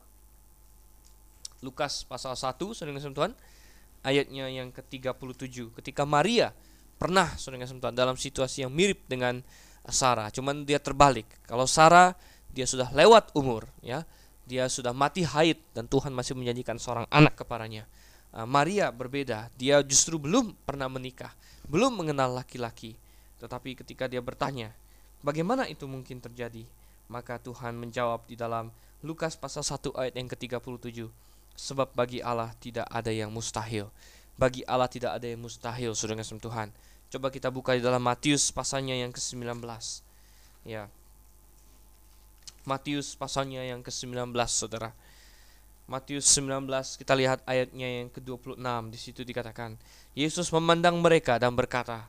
[1.62, 3.33] Lukas pasal 1, saudara Tuhan,
[4.03, 5.70] ayatnya yang ke-37.
[5.79, 6.51] Ketika Maria
[6.98, 9.40] pernah, saudara Tuhan, dalam situasi yang mirip dengan
[9.87, 11.27] Sarah, cuman dia terbalik.
[11.46, 12.18] Kalau Sarah
[12.51, 14.03] dia sudah lewat umur, ya,
[14.46, 17.87] dia sudah mati haid dan Tuhan masih menjanjikan seorang anak kepadanya.
[18.35, 21.31] Ah, Maria berbeda, dia justru belum pernah menikah,
[21.70, 22.98] belum mengenal laki-laki.
[23.38, 24.75] Tetapi ketika dia bertanya,
[25.22, 26.66] bagaimana itu mungkin terjadi?
[27.07, 28.70] Maka Tuhan menjawab di dalam
[29.03, 31.11] Lukas pasal 1 ayat yang ke-37.
[31.55, 33.93] Sebab bagi Allah tidak ada yang mustahil.
[34.37, 36.69] Bagi Allah tidak ada yang mustahil, saudara Tuhan.
[37.12, 39.61] Coba kita buka di dalam Matius pasalnya yang ke-19.
[40.65, 40.88] Ya.
[42.65, 44.97] Matius pasalnya yang ke-19, Saudara.
[45.91, 49.75] Matius 19 kita lihat ayatnya yang ke-26 di situ dikatakan
[50.15, 52.07] Yesus memandang mereka dan berkata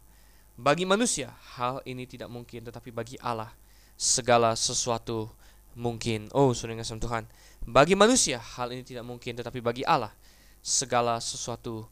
[0.54, 3.50] bagi manusia, hal ini tidak mungkin, tetapi bagi Allah,
[3.98, 5.34] segala sesuatu
[5.74, 6.30] mungkin.
[6.34, 7.26] Oh, sudah ngasih Tuhan.
[7.64, 10.12] Bagi manusia, hal ini tidak mungkin, tetapi bagi Allah,
[10.60, 11.88] segala sesuatu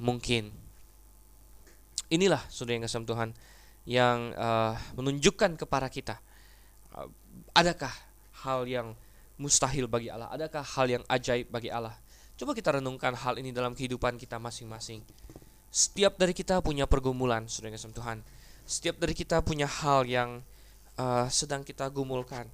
[0.00, 0.50] mungkin.
[2.12, 3.30] Inilah, sudah ngasih Tuhan,
[3.88, 6.16] yang uh, menunjukkan kepada kita,
[6.94, 7.08] uh,
[7.56, 7.90] adakah
[8.46, 8.94] hal yang
[9.38, 10.30] mustahil bagi Allah?
[10.30, 11.94] Adakah hal yang ajaib bagi Allah?
[12.38, 15.02] Coba kita renungkan hal ini dalam kehidupan kita masing-masing.
[15.72, 18.18] Setiap dari kita punya pergumulan, saudara kasih Tuhan.
[18.66, 20.44] Setiap dari kita punya hal yang
[21.00, 22.46] uh, sedang kita gumulkan.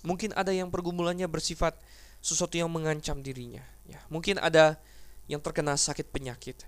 [0.00, 1.76] Mungkin ada yang pergumulannya bersifat
[2.24, 3.64] sesuatu yang mengancam dirinya.
[3.84, 4.80] Ya, mungkin ada
[5.28, 6.64] yang terkena sakit penyakit,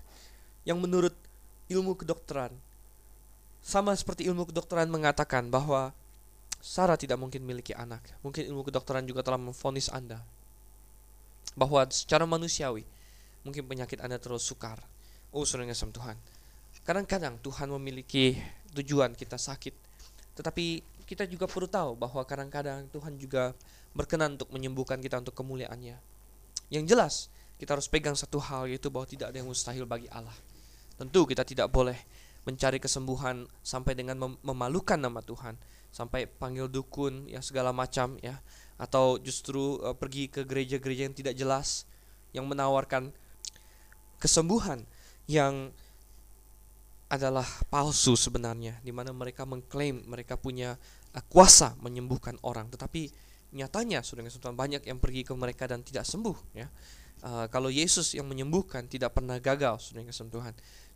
[0.63, 1.13] yang menurut
[1.67, 2.53] ilmu kedokteran,
[3.63, 5.95] sama seperti ilmu kedokteran mengatakan bahwa
[6.63, 7.99] Sarah tidak mungkin memiliki anak.
[8.23, 10.23] Mungkin ilmu kedokteran juga telah memfonis Anda
[11.59, 12.87] bahwa secara manusiawi
[13.43, 14.79] mungkin penyakit Anda terus sukar
[15.33, 16.13] Oh, yang kasih Tuhan.
[16.85, 18.37] Kadang-kadang Tuhan memiliki
[18.77, 19.73] tujuan kita sakit.
[20.37, 23.51] Tetapi kita juga perlu tahu bahwa kadang-kadang Tuhan juga
[23.93, 25.99] berkenan untuk menyembuhkan kita untuk kemuliaannya.
[26.73, 27.13] Yang jelas,
[27.61, 30.33] kita harus pegang satu hal yaitu bahwa tidak ada yang mustahil bagi Allah.
[30.97, 31.95] Tentu kita tidak boleh
[32.43, 35.55] mencari kesembuhan sampai dengan mem memalukan nama Tuhan,
[35.93, 38.41] sampai panggil dukun ya segala macam ya
[38.81, 41.85] atau justru uh, pergi ke gereja-gereja yang tidak jelas
[42.33, 43.13] yang menawarkan
[44.17, 44.89] kesembuhan
[45.29, 45.69] yang
[47.13, 50.73] adalah palsu sebenarnya di mana mereka mengklaim mereka punya
[51.13, 52.73] uh, kuasa menyembuhkan orang.
[52.73, 53.13] Tetapi
[53.53, 56.67] nyatanya Tuhan banyak yang pergi ke mereka dan tidak sembuh ya.
[57.23, 60.53] Uh, kalau Yesus yang menyembuhkan tidak pernah gagal sudah Tuhan.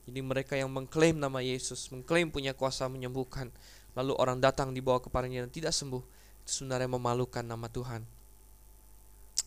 [0.07, 3.53] Jadi mereka yang mengklaim nama Yesus mengklaim punya kuasa menyembuhkan
[3.93, 6.03] lalu orang datang dibawa kepadanya dan tidak sembuh
[6.47, 8.07] itu sebenarnya memalukan nama Tuhan.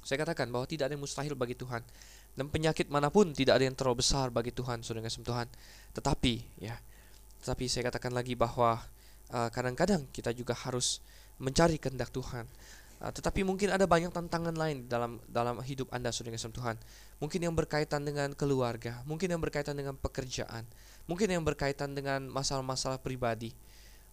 [0.05, 1.81] Saya katakan bahwa tidak ada yang mustahil bagi Tuhan.
[2.37, 5.49] Dan penyakit mana pun tidak ada yang terlalu besar bagi Tuhan sudah Tuhan
[5.97, 6.79] tetapi ya,
[7.43, 8.79] tetapi saya katakan lagi bahwa
[9.35, 11.03] uh, kadang-kadang uh, kita juga harus
[11.41, 12.47] mencari kehendak Tuhan.
[13.01, 16.77] Uh, tetapi mungkin ada banyak tantangan lain dalam dalam hidup Anda sudah kasih Tuhan.
[17.19, 20.69] Mungkin yang berkaitan dengan keluarga, mungkin yang berkaitan dengan pekerjaan,
[21.09, 23.57] mungkin yang berkaitan dengan masalah-masalah pribadi.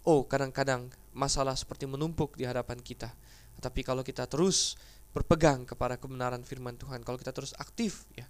[0.07, 3.11] Oh, kadang-kadang masalah seperti menumpuk di hadapan kita.
[3.59, 4.79] Tetapi kalau kita terus
[5.11, 8.23] berpegang kepada kebenaran firman Tuhan, kalau kita terus aktif ya,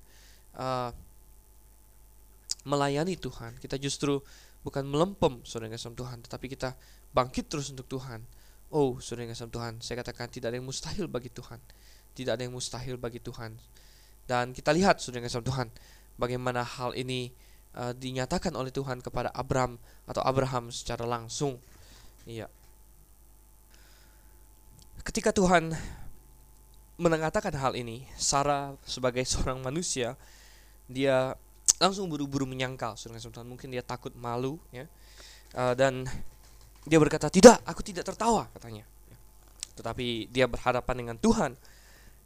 [0.58, 0.90] uh,
[2.68, 3.56] melayani Tuhan.
[3.64, 4.20] Kita justru
[4.68, 6.76] bukan melempem saudara kasih Tuhan, tetapi kita
[7.16, 8.20] bangkit terus untuk Tuhan.
[8.68, 11.64] Oh, saudara kasih Tuhan, saya katakan tidak ada yang mustahil bagi Tuhan.
[12.12, 13.56] Tidak ada yang mustahil bagi Tuhan.
[14.28, 15.72] Dan kita lihat saudara kasih Tuhan,
[16.20, 17.32] bagaimana hal ini
[17.80, 21.56] uh, dinyatakan oleh Tuhan kepada Abraham atau Abraham secara langsung.
[22.28, 22.52] Iya.
[25.08, 25.72] Ketika Tuhan
[27.00, 30.20] mengatakan hal ini, Sarah sebagai seorang manusia,
[30.92, 31.40] dia
[31.78, 32.98] langsung buru-buru menyangkal.
[32.98, 34.86] Saudara Tuhan mungkin dia takut malu ya.
[35.56, 36.04] Uh, dan
[36.84, 38.84] dia berkata tidak aku tidak tertawa katanya.
[39.78, 41.54] Tetapi dia berhadapan dengan Tuhan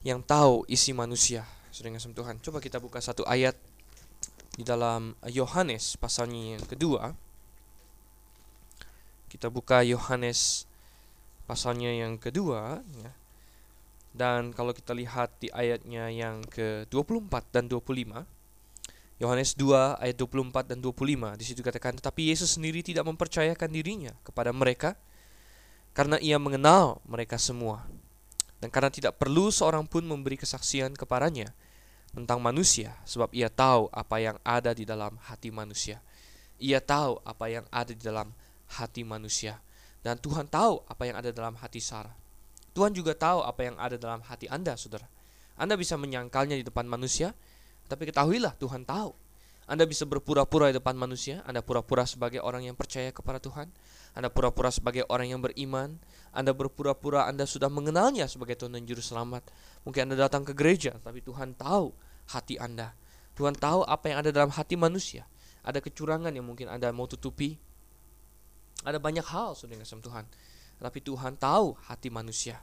[0.01, 2.35] yang tahu isi manusia saudara Tuhan.
[2.43, 3.55] Coba kita buka satu ayat
[4.55, 7.15] di dalam Yohanes pasalnya yang kedua.
[9.31, 10.67] Kita buka Yohanes
[11.47, 13.11] pasalnya yang kedua ya.
[14.11, 18.40] dan kalau kita lihat di ayatnya yang ke-24 dan 25
[19.21, 24.17] Yohanes 2 ayat 24 dan 25 di situ katakan tetapi Yesus sendiri tidak mempercayakan dirinya
[24.25, 24.97] kepada mereka
[25.93, 27.85] karena ia mengenal mereka semua.
[28.57, 31.53] Dan karena tidak perlu seorang pun memberi kesaksian kepadanya
[32.13, 36.01] tentang manusia sebab ia tahu apa yang ada di dalam hati manusia.
[36.61, 38.33] Ia tahu apa yang ada di dalam
[38.73, 39.61] hati manusia.
[40.01, 42.13] Dan Tuhan tahu apa yang ada dalam hati Sarah.
[42.73, 45.05] Tuhan juga tahu apa yang ada dalam hati Anda saudara.
[45.57, 47.37] Anda bisa menyangkalnya di depan manusia
[47.91, 49.11] tapi ketahuilah Tuhan tahu.
[49.67, 53.67] Anda bisa berpura-pura di depan manusia, Anda pura-pura sebagai orang yang percaya kepada Tuhan,
[54.15, 55.99] Anda pura-pura sebagai orang yang beriman,
[56.31, 59.43] Anda berpura-pura Anda sudah mengenalnya sebagai Tuhan dan Juru Selamat.
[59.83, 61.91] Mungkin Anda datang ke gereja, tapi Tuhan tahu
[62.31, 62.95] hati Anda.
[63.35, 65.27] Tuhan tahu apa yang ada dalam hati manusia.
[65.63, 67.55] Ada kecurangan yang mungkin Anda mau tutupi.
[68.81, 70.25] Ada banyak hal sudah ngasih Tuhan.
[70.81, 72.59] Tapi Tuhan tahu hati manusia.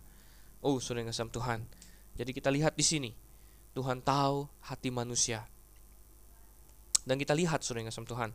[0.61, 1.63] Oh, sudah ngasih Tuhan.
[2.19, 3.11] Jadi kita lihat di sini
[3.77, 5.45] Tuhan tahu hati manusia.
[7.09, 8.31] Dan kita lihat sudah yang Tuhan,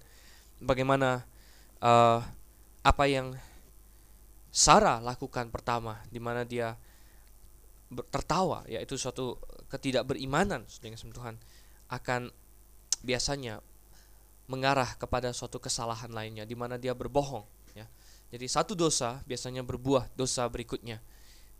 [0.57, 1.21] bagaimana
[1.83, 2.19] uh,
[2.81, 3.37] apa yang
[4.53, 6.77] Sarah lakukan pertama, di mana dia
[8.09, 9.37] tertawa, yaitu suatu
[9.69, 11.37] ketidakberimanan yang Tuhan
[11.89, 12.33] akan
[13.05, 13.61] biasanya
[14.49, 17.45] mengarah kepada suatu kesalahan lainnya, di mana dia berbohong.
[17.77, 17.85] Ya.
[18.33, 21.01] Jadi satu dosa biasanya berbuah dosa berikutnya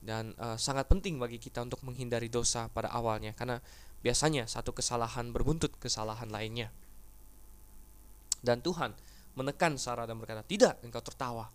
[0.04, 3.64] dan uh, sangat penting bagi kita untuk menghindari dosa pada awalnya karena
[4.04, 6.70] biasanya satu kesalahan berbuntut kesalahan lainnya.
[8.44, 8.92] Dan Tuhan
[9.40, 11.48] menekan Sarah dan berkata, "Tidak, engkau tertawa."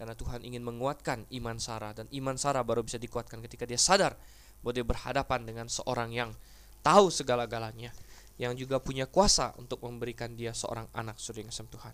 [0.00, 4.16] Karena Tuhan ingin menguatkan iman Sarah dan iman Sarah baru bisa dikuatkan ketika dia sadar
[4.64, 6.32] bahwa dia berhadapan dengan seorang yang
[6.80, 7.92] tahu segala-galanya,
[8.40, 11.92] yang juga punya kuasa untuk memberikan dia seorang anak sering Tuhan.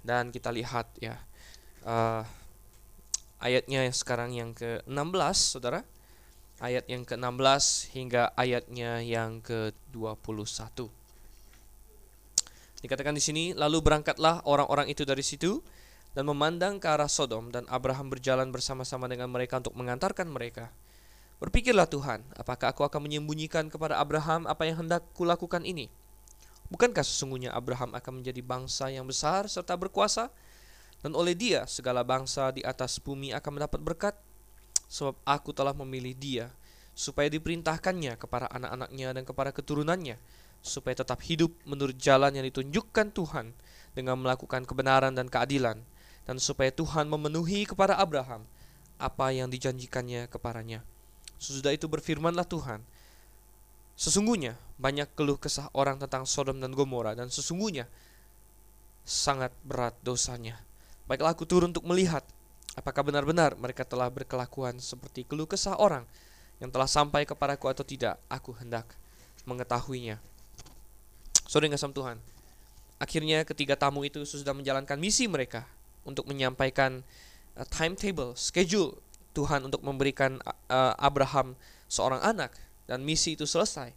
[0.00, 1.20] Dan kita lihat ya
[1.84, 2.24] uh,
[3.42, 5.82] ayatnya sekarang yang ke-16 Saudara.
[6.62, 10.86] Ayat yang ke-16 hingga ayatnya yang ke-21.
[12.86, 15.58] Dikatakan di sini, lalu berangkatlah orang-orang itu dari situ
[16.14, 20.70] dan memandang ke arah Sodom dan Abraham berjalan bersama-sama dengan mereka untuk mengantarkan mereka.
[21.42, 25.90] Berpikirlah Tuhan, apakah aku akan menyembunyikan kepada Abraham apa yang hendak kulakukan ini?
[26.70, 30.30] Bukankah sesungguhnya Abraham akan menjadi bangsa yang besar serta berkuasa?
[31.02, 34.14] Dan oleh dia segala bangsa di atas bumi akan mendapat berkat
[34.86, 36.46] sebab aku telah memilih dia
[36.94, 40.16] supaya diperintahkannya kepada anak-anaknya dan kepada keturunannya
[40.62, 43.50] supaya tetap hidup menurut jalan yang ditunjukkan Tuhan
[43.98, 45.82] dengan melakukan kebenaran dan keadilan
[46.22, 48.46] dan supaya Tuhan memenuhi kepada Abraham
[49.02, 50.86] apa yang dijanjikannya kepadanya.
[51.42, 52.86] Sesudah itu berfirmanlah Tuhan,
[53.98, 57.90] sesungguhnya banyak keluh kesah orang tentang Sodom dan Gomora dan sesungguhnya
[59.02, 60.62] sangat berat dosanya.
[61.10, 62.22] Baiklah aku turun untuk melihat
[62.78, 66.06] apakah benar-benar mereka telah berkelakuan seperti keluh kesah orang
[66.62, 68.16] yang telah sampai kepadaku atau tidak.
[68.30, 68.86] Aku hendak
[69.44, 70.22] mengetahuinya.
[71.42, 72.16] Saudara yang Tuhan,
[73.02, 75.66] akhirnya ketiga tamu itu sudah menjalankan misi mereka
[76.06, 77.02] untuk menyampaikan
[77.58, 78.96] uh, timetable, schedule
[79.34, 80.38] Tuhan untuk memberikan
[80.70, 81.58] uh, Abraham
[81.90, 82.54] seorang anak
[82.86, 83.90] dan misi itu selesai.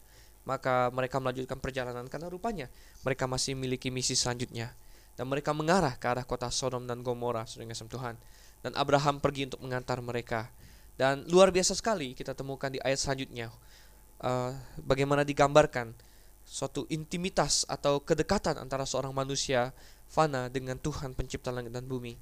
[0.45, 2.67] Maka mereka melanjutkan perjalanan karena rupanya
[3.01, 4.77] mereka masih memiliki misi selanjutnya
[5.15, 8.15] dan mereka mengarah ke arah kota Sodom dan Gomora, saudara yang Tuhan.
[8.63, 10.51] Dan Abraham pergi untuk mengantar mereka.
[10.95, 13.51] Dan luar biasa sekali kita temukan di ayat selanjutnya
[14.23, 15.91] uh, bagaimana digambarkan
[16.45, 19.73] suatu intimitas atau kedekatan antara seorang manusia
[20.05, 22.15] fana dengan Tuhan pencipta langit dan bumi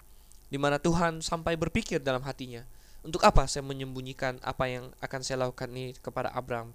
[0.48, 2.64] di mana Tuhan sampai berpikir dalam hatinya
[3.04, 6.72] untuk apa saya menyembunyikan apa yang akan saya lakukan ini kepada Abraham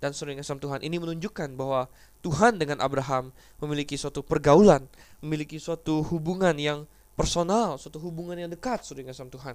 [0.00, 1.86] dan saudara kasih Tuhan ini menunjukkan bahwa
[2.24, 4.84] Tuhan dengan Abraham memiliki suatu pergaulan
[5.20, 9.54] memiliki suatu hubungan yang personal suatu hubungan yang dekat saudara kasih Tuhan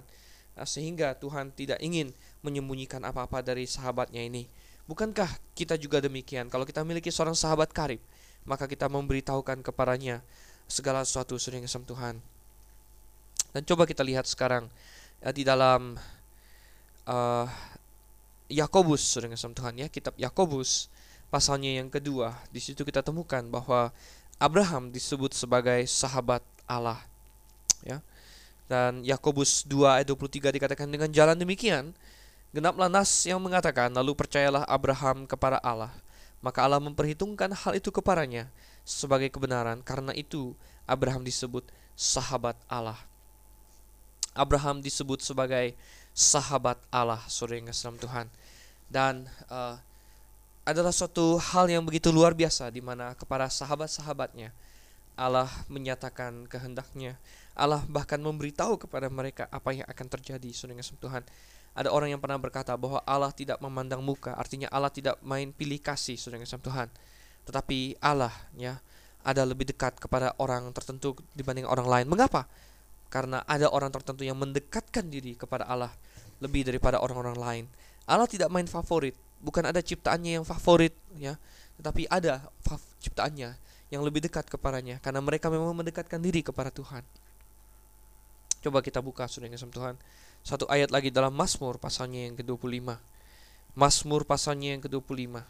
[0.54, 2.14] nah, sehingga Tuhan tidak ingin
[2.46, 4.46] menyembunyikan apa-apa dari sahabatnya ini
[4.86, 5.26] Bukankah
[5.58, 6.46] kita juga demikian?
[6.46, 7.98] Kalau kita memiliki seorang sahabat karib,
[8.46, 10.22] maka kita memberitahukan kepadanya
[10.70, 12.22] segala sesuatu sering yang Tuhan.
[13.50, 14.70] Dan coba kita lihat sekarang
[15.18, 15.98] ya, di dalam
[17.10, 17.46] uh,
[18.46, 20.86] Yakobus sering yang Tuhan ya, kitab Yakobus
[21.28, 22.34] pasalnya yang kedua.
[22.54, 23.90] Di situ kita temukan bahwa
[24.38, 27.02] Abraham disebut sebagai sahabat Allah.
[27.82, 27.98] Ya.
[28.66, 31.94] Dan Yakobus 2 ayat 23 dikatakan dengan jalan demikian
[32.56, 35.92] Genaplah nas yang mengatakan, lalu percayalah Abraham kepada Allah.
[36.40, 38.48] Maka Allah memperhitungkan hal itu kepadanya
[38.80, 39.84] sebagai kebenaran.
[39.84, 40.56] Karena itu
[40.88, 42.96] Abraham disebut sahabat Allah.
[44.32, 45.76] Abraham disebut sebagai
[46.16, 47.68] sahabat Allah, sore yang
[48.00, 48.32] Tuhan.
[48.88, 49.76] Dan uh,
[50.64, 54.50] adalah suatu hal yang begitu luar biasa di mana kepada sahabat-sahabatnya
[55.16, 57.16] Allah menyatakan kehendaknya.
[57.56, 61.22] Allah bahkan memberitahu kepada mereka apa yang akan terjadi, saudara Tuhan.
[61.76, 65.80] Ada orang yang pernah berkata bahwa Allah tidak memandang muka, artinya Allah tidak main pilih
[65.80, 66.88] kasih, saudara kasih Tuhan.
[67.48, 68.76] Tetapi Allah ya
[69.24, 72.06] ada lebih dekat kepada orang tertentu dibanding orang lain.
[72.12, 72.44] Mengapa?
[73.08, 75.96] Karena ada orang tertentu yang mendekatkan diri kepada Allah
[76.42, 77.64] lebih daripada orang-orang lain.
[78.06, 81.34] Allah tidak main favorit, bukan ada ciptaannya yang favorit ya,
[81.80, 82.46] tetapi ada
[83.02, 83.58] ciptaannya
[83.90, 87.02] yang lebih dekat kepadanya karena mereka memang mendekatkan diri kepada Tuhan.
[88.62, 89.94] Coba kita buka sudah yang Tuhan
[90.46, 92.94] satu ayat lagi dalam Mazmur pasalnya yang ke-25.
[93.74, 95.42] Mazmur pasalnya yang ke-25.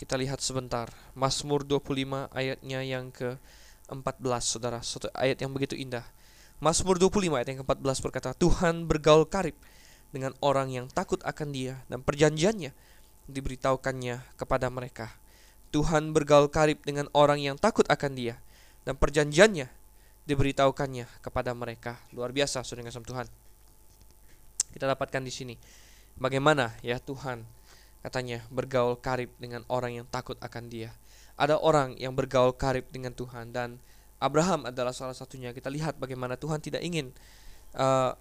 [0.00, 0.88] Kita lihat sebentar.
[1.12, 4.80] Mazmur 25 ayatnya yang ke-14, Saudara.
[4.80, 6.08] Satu ayat yang begitu indah.
[6.60, 9.56] Mazmur 25 ayat yang ke-14 berkata, Tuhan bergaul karib
[10.12, 12.76] dengan orang yang takut akan dia dan perjanjiannya
[13.32, 15.08] diberitahukannya kepada mereka.
[15.72, 18.36] Tuhan bergaul karib dengan orang yang takut akan dia
[18.84, 19.72] dan perjanjiannya
[20.28, 21.96] diberitahukannya kepada mereka.
[22.12, 23.26] Luar biasa, saudara Tuhan
[24.74, 25.54] kita dapatkan di sini.
[26.20, 27.42] Bagaimana ya Tuhan
[28.04, 30.92] katanya bergaul karib dengan orang yang takut akan Dia.
[31.40, 33.80] Ada orang yang bergaul karib dengan Tuhan dan
[34.20, 35.50] Abraham adalah salah satunya.
[35.56, 37.08] Kita lihat bagaimana Tuhan tidak ingin
[37.74, 38.12] uh,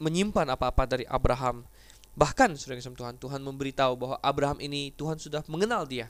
[0.00, 1.68] menyimpan apa-apa dari Abraham.
[2.16, 6.08] Bahkan sudah kisah Tuhan, Tuhan memberitahu bahwa Abraham ini Tuhan sudah mengenal dia,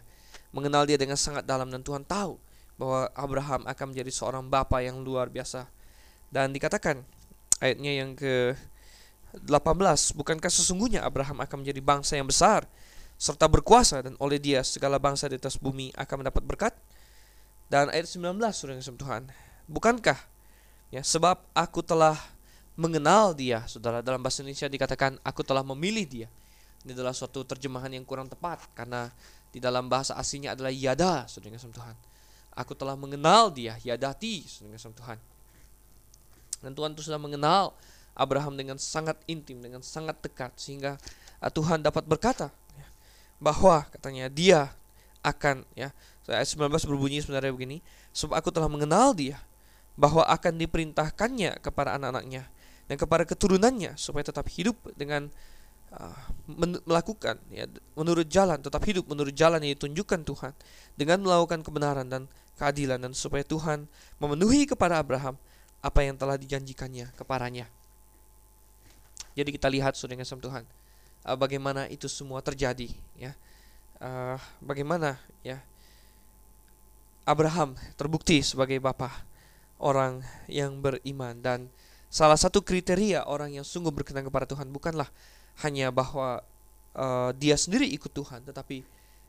[0.54, 2.38] mengenal dia dengan sangat dalam dan Tuhan tahu
[2.78, 5.66] bahwa Abraham akan menjadi seorang bapa yang luar biasa.
[6.30, 7.02] Dan dikatakan
[7.58, 8.54] ayatnya yang ke
[9.36, 12.64] 18 Bukankah sesungguhnya Abraham akan menjadi bangsa yang besar
[13.16, 16.72] serta berkuasa dan oleh dia segala bangsa di atas bumi akan mendapat berkat
[17.66, 19.22] dan ayat 19 surah yang Tuhan.
[19.66, 20.18] Bukankah
[20.94, 22.14] ya sebab aku telah
[22.78, 26.28] mengenal dia saudara dalam bahasa Indonesia dikatakan aku telah memilih dia.
[26.86, 29.10] Ini adalah suatu terjemahan yang kurang tepat karena
[29.50, 31.96] di dalam bahasa aslinya adalah yada saudara yang Tuhan.
[32.56, 35.18] Aku telah mengenal dia yadati saudara yang Tuhan.
[36.62, 37.74] Dan Tuhan itu sudah mengenal
[38.16, 40.96] Abraham dengan sangat intim, dengan sangat dekat sehingga
[41.44, 42.88] uh, Tuhan dapat berkata ya,
[43.36, 44.72] bahwa katanya dia
[45.20, 45.92] akan ya
[46.32, 47.78] ayat 19 berbunyi sebenarnya begini
[48.10, 49.38] sebab aku telah mengenal dia
[49.94, 52.44] bahwa akan diperintahkannya kepada anak-anaknya
[52.86, 55.30] dan kepada keturunannya supaya tetap hidup dengan
[55.94, 56.18] uh,
[56.86, 57.66] melakukan ya
[57.98, 60.52] menurut jalan tetap hidup menurut jalan yang ditunjukkan Tuhan
[60.94, 62.22] dengan melakukan kebenaran dan
[62.56, 63.86] keadilan dan supaya Tuhan
[64.18, 65.36] memenuhi kepada Abraham
[65.84, 67.68] apa yang telah dijanjikannya kepadanya.
[69.36, 70.64] Jadi kita lihat sudah dengan Tuhan
[71.28, 73.36] uh, bagaimana itu semua terjadi ya.
[73.96, 75.60] Uh, bagaimana ya
[77.26, 79.10] Abraham terbukti sebagai bapa
[79.82, 81.42] orang yang beriman.
[81.42, 81.68] Dan
[82.06, 85.10] salah satu kriteria orang yang sungguh berkenan kepada Tuhan bukanlah
[85.66, 86.40] hanya bahwa
[86.94, 88.86] uh, dia sendiri ikut Tuhan tetapi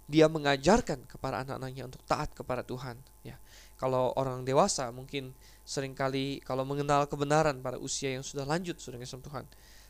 [0.07, 2.95] dia mengajarkan kepada anak-anaknya untuk taat kepada Tuhan
[3.25, 3.35] ya.
[3.75, 5.35] Kalau orang dewasa mungkin
[5.67, 9.45] sering kali kalau mengenal kebenaran pada usia yang sudah lanjut sudah sama Tuhan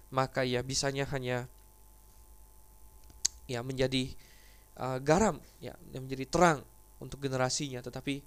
[0.10, 1.46] maka ya bisanya hanya
[3.46, 4.10] ya menjadi
[4.82, 6.60] uh, garam ya menjadi terang
[6.98, 8.22] untuk generasinya tetapi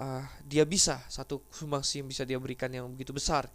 [0.00, 3.48] uh, dia bisa satu sumbangsi yang bisa dia berikan yang begitu besar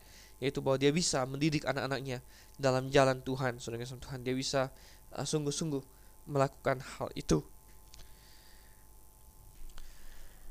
[0.44, 2.20] yaitu bahwa dia bisa mendidik anak-anaknya
[2.60, 4.70] dalam jalan Tuhan saudara Tuhan dia bisa
[5.16, 5.82] uh, sungguh-sungguh
[6.30, 7.42] melakukan hal itu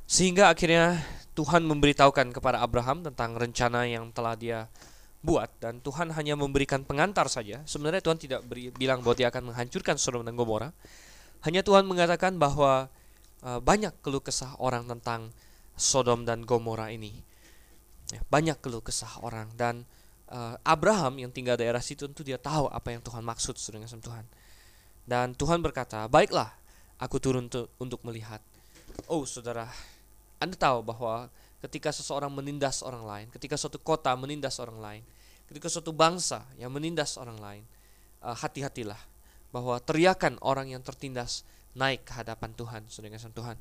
[0.05, 1.01] sehingga akhirnya
[1.35, 4.71] Tuhan memberitahukan kepada Abraham tentang rencana yang telah dia
[5.25, 7.65] buat dan Tuhan hanya memberikan pengantar saja.
[7.65, 10.71] Sebenarnya Tuhan tidak beri, bilang bahwa dia akan menghancurkan Sodom dan Gomora.
[11.43, 12.93] Hanya Tuhan mengatakan bahwa
[13.45, 15.31] uh, banyak keluh kesah orang tentang
[15.77, 17.13] Sodom dan Gomora ini.
[18.13, 19.85] Ya, banyak keluh kesah orang dan
[20.33, 24.25] uh, Abraham yang tinggal daerah situ tentu dia tahu apa yang Tuhan maksud dengan Tuhan.
[25.05, 26.53] Dan Tuhan berkata, "Baiklah,
[26.97, 28.41] aku turun untuk melihat."
[29.11, 29.69] Oh, Saudara,
[30.41, 31.29] Anda tahu bahwa
[31.65, 35.03] ketika seseorang menindas orang lain, ketika suatu kota menindas orang lain,
[35.49, 37.65] ketika suatu bangsa yang menindas orang lain,
[38.25, 39.01] uh, hati-hatilah
[39.53, 43.57] bahwa teriakan orang yang tertindas naik ke hadapan Tuhan, saudara Tuhan.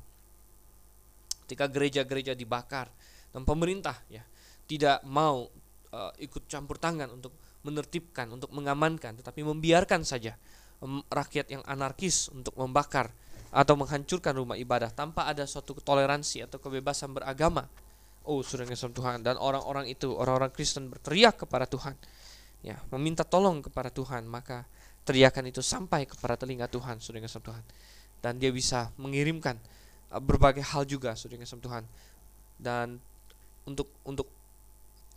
[1.44, 2.88] Ketika gereja-gereja dibakar
[3.34, 4.24] dan pemerintah ya
[4.64, 5.44] tidak mau
[5.92, 10.36] uh, ikut campur tangan untuk menertibkan, untuk mengamankan, tetapi membiarkan saja
[10.80, 13.12] um, rakyat yang anarkis untuk membakar
[13.54, 17.68] atau menghancurkan rumah ibadah tanpa ada suatu toleransi atau kebebasan beragama
[18.24, 21.92] Oh, sudah ngesem Tuhan dan orang-orang itu, orang-orang Kristen berteriak kepada Tuhan.
[22.64, 24.64] Ya, meminta tolong kepada Tuhan, maka
[25.04, 27.60] teriakan itu sampai kepada telinga Tuhan, sudah ngesem Tuhan.
[28.24, 29.60] Dan dia bisa mengirimkan
[30.08, 31.84] uh, berbagai hal juga, sudah ngesem Tuhan.
[32.56, 32.96] Dan
[33.68, 34.28] untuk untuk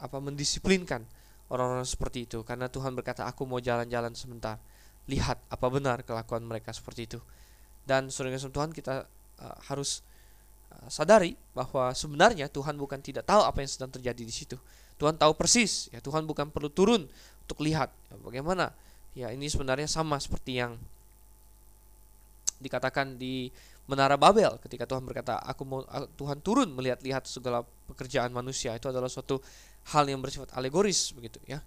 [0.03, 1.07] apa mendisiplinkan
[1.47, 4.61] orang-orang seperti itu karena Tuhan berkata aku mau jalan-jalan sebentar
[5.09, 7.19] lihat apa benar kelakuan mereka seperti itu
[7.89, 9.09] dan sudah Tuhan kita
[9.41, 10.05] uh, harus
[10.67, 14.57] Eh, sadari bahwa sebenarnya Tuhan bukan tidak tahu apa yang sedang terjadi di situ.
[14.99, 17.07] Tuhan tahu persis, ya Tuhan bukan perlu turun
[17.45, 18.75] untuk lihat ya, bagaimana.
[19.17, 20.77] Ya ini sebenarnya sama seperti yang
[22.57, 23.49] dikatakan di
[23.87, 25.79] Menara Babel ketika Tuhan berkata, "Aku mau
[26.19, 29.39] Tuhan turun melihat-lihat segala pekerjaan manusia." Itu adalah suatu
[29.95, 31.63] hal yang bersifat alegoris begitu ya.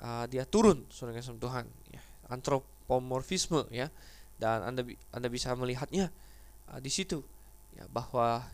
[0.00, 2.00] Uh, dia turun saudara Tuhan ya.
[2.32, 3.92] Antropomorfisme ya.
[4.40, 6.08] Dan Anda Anda bisa melihatnya
[6.72, 7.20] uh, di situ
[7.76, 8.48] ya bahwa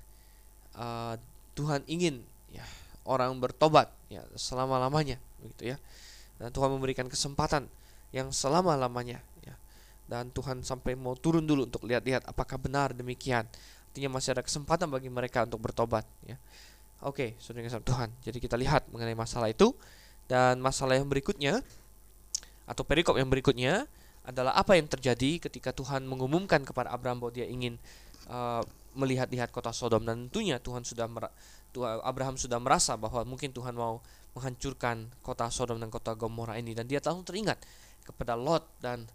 [0.74, 1.14] uh,
[1.54, 2.66] Tuhan ingin ya
[3.06, 5.76] orang bertobat ya selama-lamanya begitu ya.
[6.42, 7.70] Dan Tuhan memberikan kesempatan
[8.10, 9.27] yang selama-lamanya ya.
[10.08, 13.44] Dan Tuhan sampai mau turun dulu untuk lihat-lihat apakah benar demikian.
[13.92, 16.40] Artinya masih ada kesempatan bagi mereka untuk bertobat ya.
[17.04, 18.08] Oke, sudah dengan Tuhan.
[18.24, 19.70] Jadi kita lihat mengenai masalah itu
[20.26, 21.62] dan masalah yang berikutnya
[22.68, 23.88] atau perikop yang berikutnya
[24.28, 27.80] adalah apa yang terjadi ketika Tuhan mengumumkan kepada Abraham bahwa dia ingin
[28.28, 28.60] uh,
[28.92, 31.08] melihat-lihat kota Sodom dan tentunya Tuhan sudah
[31.72, 34.04] Tuhan Abraham sudah merasa bahwa mungkin Tuhan mau
[34.36, 37.62] menghancurkan kota Sodom dan kota Gomora ini dan dia langsung teringat
[38.04, 39.08] kepada Lot dan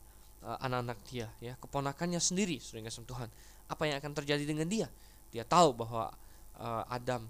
[0.43, 3.31] uh, anak-anak dia ya keponakannya sendiri sering Tuhan
[3.67, 4.87] apa yang akan terjadi dengan dia
[5.33, 6.13] dia tahu bahwa
[6.59, 7.25] uh, Adam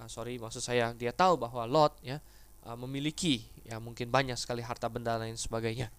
[0.00, 2.18] uh, sorry maksud saya dia tahu bahwa Lot ya
[2.66, 5.92] uh, memiliki ya mungkin banyak sekali harta benda lain sebagainya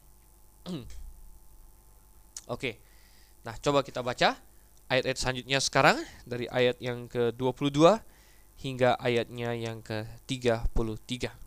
[0.68, 0.84] oke
[2.50, 2.74] okay.
[3.46, 4.36] nah coba kita baca
[4.90, 8.02] ayat-ayat selanjutnya sekarang dari ayat yang ke-22
[8.62, 11.45] hingga ayatnya yang ke-33.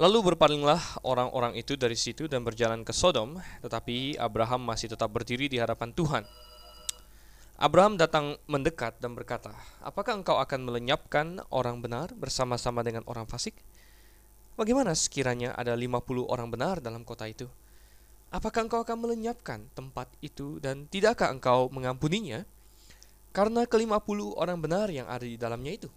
[0.00, 5.44] Lalu berpalinglah orang-orang itu dari situ dan berjalan ke Sodom, tetapi Abraham masih tetap berdiri
[5.44, 6.24] di hadapan Tuhan.
[7.60, 9.52] Abraham datang mendekat dan berkata,
[9.84, 13.52] Apakah engkau akan melenyapkan orang benar bersama-sama dengan orang fasik?
[14.56, 15.92] Bagaimana sekiranya ada 50
[16.32, 17.44] orang benar dalam kota itu?
[18.32, 22.48] Apakah engkau akan melenyapkan tempat itu dan tidakkah engkau mengampuninya?
[23.36, 25.92] Karena kelima puluh orang benar yang ada di dalamnya itu.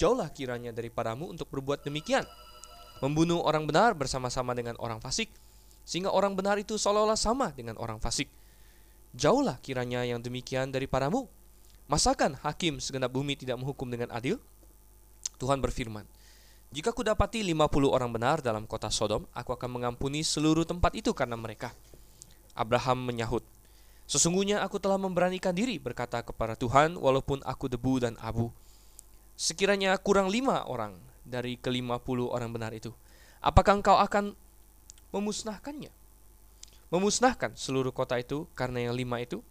[0.00, 2.24] Jauhlah kiranya daripadamu untuk berbuat demikian.
[3.00, 5.32] Membunuh orang benar bersama-sama dengan orang fasik.
[5.88, 8.28] Sehingga orang benar itu seolah-olah sama dengan orang fasik.
[9.16, 11.26] Jauhlah kiranya yang demikian daripadamu.
[11.90, 14.38] Masakan hakim segenap bumi tidak menghukum dengan adil?
[15.42, 16.06] Tuhan berfirman,
[16.70, 21.34] jika kudapati 50 orang benar dalam kota Sodom, aku akan mengampuni seluruh tempat itu karena
[21.34, 21.74] mereka.
[22.54, 23.42] Abraham menyahut,
[24.10, 28.50] Sesungguhnya aku telah memberanikan diri berkata kepada Tuhan walaupun aku debu dan abu.
[29.38, 30.98] Sekiranya kurang lima orang
[31.30, 32.90] dari kelima puluh orang benar itu,
[33.38, 34.34] apakah engkau akan
[35.14, 35.94] memusnahkannya?
[36.90, 39.46] Memusnahkan seluruh kota itu karena yang lima itu?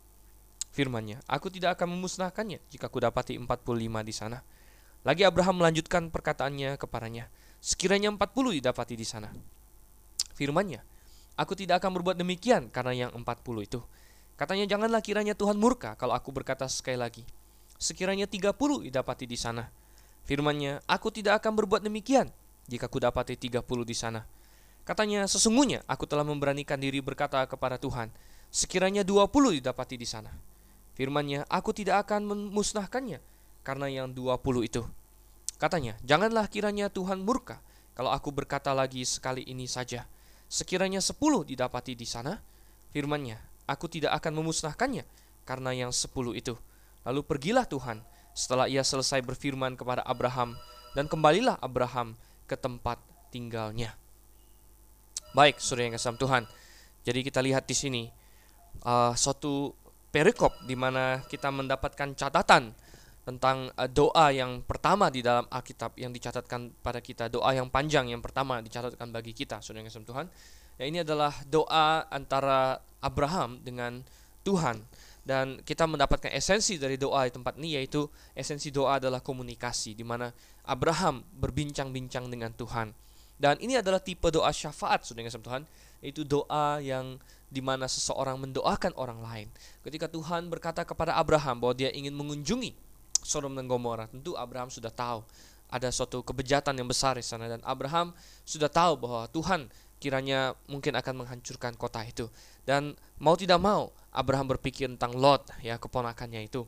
[0.75, 4.43] Firman-Nya, "Aku tidak akan memusnahkannya jika ku dapati 45 di sana."
[5.07, 7.31] Lagi Abraham melanjutkan perkataannya kepadanya,
[7.63, 9.31] "Sekiranya 40 didapati di sana."
[10.35, 10.83] Firman-Nya,
[11.39, 13.79] "Aku tidak akan berbuat demikian karena yang 40 itu."
[14.35, 17.23] Katanya, "Janganlah kiranya Tuhan murka kalau aku berkata sekali lagi,
[17.79, 19.71] sekiranya 30 didapati di sana."
[20.29, 22.29] Firman-Nya, "Aku tidak akan berbuat demikian
[22.69, 24.29] jika ku dapati 30 di sana."
[24.85, 28.13] Katanya, "Sesungguhnya aku telah memberanikan diri berkata kepada Tuhan,
[28.53, 30.29] sekiranya 20 didapati di sana."
[30.93, 33.17] Firman-Nya, "Aku tidak akan memusnahkannya
[33.65, 34.85] karena yang 20 itu."
[35.57, 37.57] Katanya, "Janganlah kiranya Tuhan murka
[37.97, 40.05] kalau aku berkata lagi sekali ini saja.
[40.45, 42.37] Sekiranya 10 didapati di sana."
[42.93, 45.09] Firman-Nya, "Aku tidak akan memusnahkannya
[45.41, 46.53] karena yang 10 itu."
[47.01, 48.05] Lalu pergilah Tuhan
[48.39, 50.55] setelah ia selesai berfirman kepada Abraham
[50.95, 52.15] dan kembalilah Abraham
[52.47, 52.95] ke tempat
[53.35, 53.91] tinggalnya.
[55.35, 56.43] Baik, saudara yang kasih Tuhan.
[57.03, 58.03] Jadi kita lihat di sini
[58.87, 59.75] uh, suatu
[60.09, 62.71] perikop di mana kita mendapatkan catatan
[63.27, 68.07] tentang uh, doa yang pertama di dalam Alkitab yang dicatatkan pada kita, doa yang panjang
[68.07, 70.25] yang pertama dicatatkan bagi kita, Saudara yang Tuhan.
[70.79, 73.99] Ya ini adalah doa antara Abraham dengan
[74.47, 74.79] Tuhan
[75.27, 80.01] dan kita mendapatkan esensi dari doa di tempat ini yaitu esensi doa adalah komunikasi di
[80.01, 80.31] mana
[80.65, 82.95] Abraham berbincang-bincang dengan Tuhan.
[83.39, 85.63] Dan ini adalah tipe doa syafaat, Saudara yang Tuhan,
[86.03, 87.15] yaitu doa yang
[87.47, 89.47] di mana seseorang mendoakan orang lain.
[89.81, 92.75] Ketika Tuhan berkata kepada Abraham bahwa dia ingin mengunjungi
[93.23, 95.23] Sodom dan Gomora, tentu Abraham sudah tahu
[95.69, 98.11] ada suatu kebejatan yang besar di sana dan Abraham
[98.41, 99.69] sudah tahu bahwa Tuhan
[100.01, 102.25] kiranya mungkin akan menghancurkan kota itu.
[102.65, 106.65] Dan mau tidak mau Abraham berpikir tentang Lot ya keponakannya itu.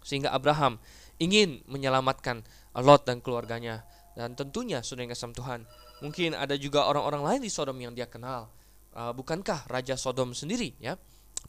[0.00, 0.78] Sehingga Abraham
[1.20, 2.44] ingin menyelamatkan
[2.76, 3.82] Lot dan keluarganya
[4.16, 5.68] dan tentunya sudah yang Tuhan.
[6.04, 8.52] Mungkin ada juga orang-orang lain di Sodom yang dia kenal
[8.96, 10.96] uh, bukankah raja Sodom sendiri ya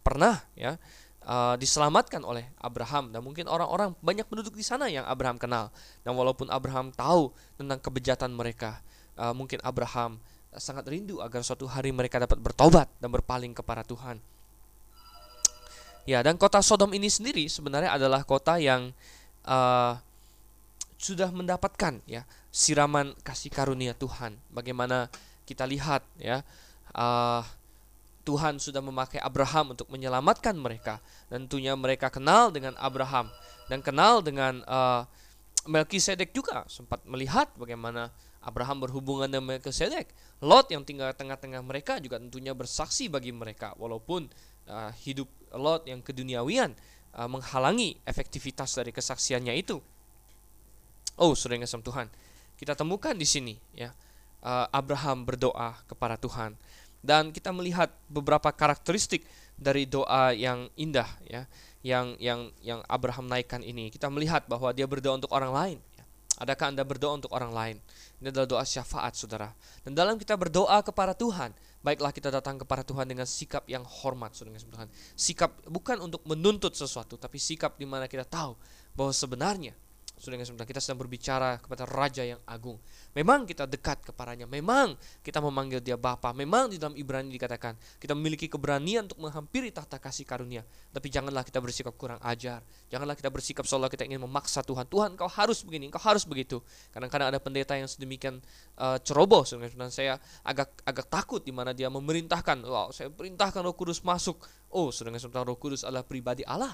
[0.03, 0.75] pernah ya
[1.23, 5.71] uh, diselamatkan oleh Abraham dan mungkin orang-orang banyak penduduk di sana yang Abraham kenal
[6.03, 8.83] dan walaupun Abraham tahu tentang kebejatan mereka
[9.15, 10.19] uh, mungkin Abraham
[10.57, 14.17] sangat rindu agar suatu hari mereka dapat bertobat dan berpaling kepada Tuhan.
[16.07, 18.95] Ya, dan kota Sodom ini sendiri sebenarnya adalah kota yang
[19.43, 19.99] uh,
[20.95, 24.39] sudah mendapatkan ya siraman kasih karunia Tuhan.
[24.47, 25.11] Bagaimana
[25.43, 26.47] kita lihat ya
[26.95, 27.43] uh,
[28.23, 31.03] Tuhan sudah memakai Abraham untuk menyelamatkan mereka.
[31.27, 33.27] Tentunya mereka kenal dengan Abraham
[33.67, 35.03] dan kenal dengan uh,
[35.67, 40.07] Melkisedek juga sempat melihat bagaimana Abraham berhubungan dengan Melkisedek.
[40.39, 44.31] Lot yang tinggal tengah-tengah mereka juga tentunya bersaksi bagi mereka walaupun
[44.71, 46.75] uh, hidup Lot yang keduniawian
[47.15, 49.79] uh, menghalangi efektivitas dari kesaksiannya itu.
[51.17, 52.11] Oh, sudah ngasam Tuhan.
[52.57, 53.93] Kita temukan di sini ya.
[54.37, 56.53] Uh, Abraham berdoa kepada Tuhan
[57.01, 59.25] dan kita melihat beberapa karakteristik
[59.57, 61.49] dari doa yang indah ya
[61.81, 65.79] yang yang yang Abraham naikkan ini kita melihat bahwa dia berdoa untuk orang lain.
[66.37, 67.77] Adakah anda berdoa untuk orang lain?
[68.21, 69.49] Ini adalah doa syafaat saudara.
[69.85, 71.53] Dan dalam kita berdoa kepada Tuhan
[71.87, 74.59] baiklah kita datang kepada Tuhan dengan sikap yang hormat saudara
[75.15, 78.59] sikap bukan untuk menuntut sesuatu tapi sikap di mana kita tahu
[78.91, 79.71] bahwa sebenarnya
[80.17, 82.81] Saudara yang kita sedang berbicara kepada Raja yang agung.
[83.13, 88.17] Memang kita dekat kepadanya, memang kita memanggil dia Bapa, memang di dalam Ibrani dikatakan kita
[88.17, 90.65] memiliki keberanian untuk menghampiri tahta kasih karunia.
[90.89, 94.89] Tapi janganlah kita bersikap kurang ajar, janganlah kita bersikap seolah kita ingin memaksa Tuhan.
[94.89, 96.65] Tuhan, kau harus begini, kau harus begitu.
[96.89, 98.41] Kadang-kadang ada pendeta yang sedemikian
[98.81, 103.77] uh, ceroboh, saudara saya agak agak takut di mana dia memerintahkan, wow, saya perintahkan Roh
[103.77, 104.41] Kudus masuk.
[104.73, 106.73] Oh, saudara Roh Kudus adalah pribadi Allah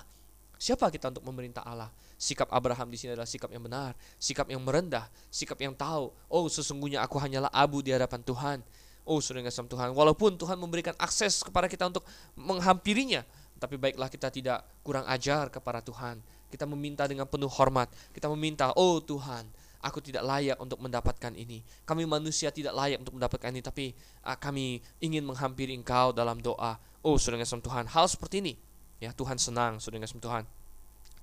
[0.63, 1.91] Siapa kita untuk memerintah Allah?
[2.23, 6.47] Sikap Abraham di sini adalah sikap yang benar, sikap yang merendah, sikap yang tahu, oh
[6.47, 8.57] sesungguhnya aku hanyalah abu di hadapan Tuhan.
[9.03, 12.07] Oh sudah ngasam Tuhan, walaupun Tuhan memberikan akses kepada kita untuk
[12.39, 13.27] menghampirinya,
[13.59, 16.23] tapi baiklah kita tidak kurang ajar kepada Tuhan.
[16.47, 19.43] Kita meminta dengan penuh hormat, kita meminta, oh Tuhan,
[19.83, 21.59] aku tidak layak untuk mendapatkan ini.
[21.83, 23.91] Kami manusia tidak layak untuk mendapatkan ini, tapi
[24.23, 26.79] uh, kami ingin menghampiri Engkau dalam doa.
[27.03, 28.55] Oh, sudah ngasam Tuhan, hal seperti ini
[29.03, 30.43] ya Tuhan senang sudah dengan Tuhan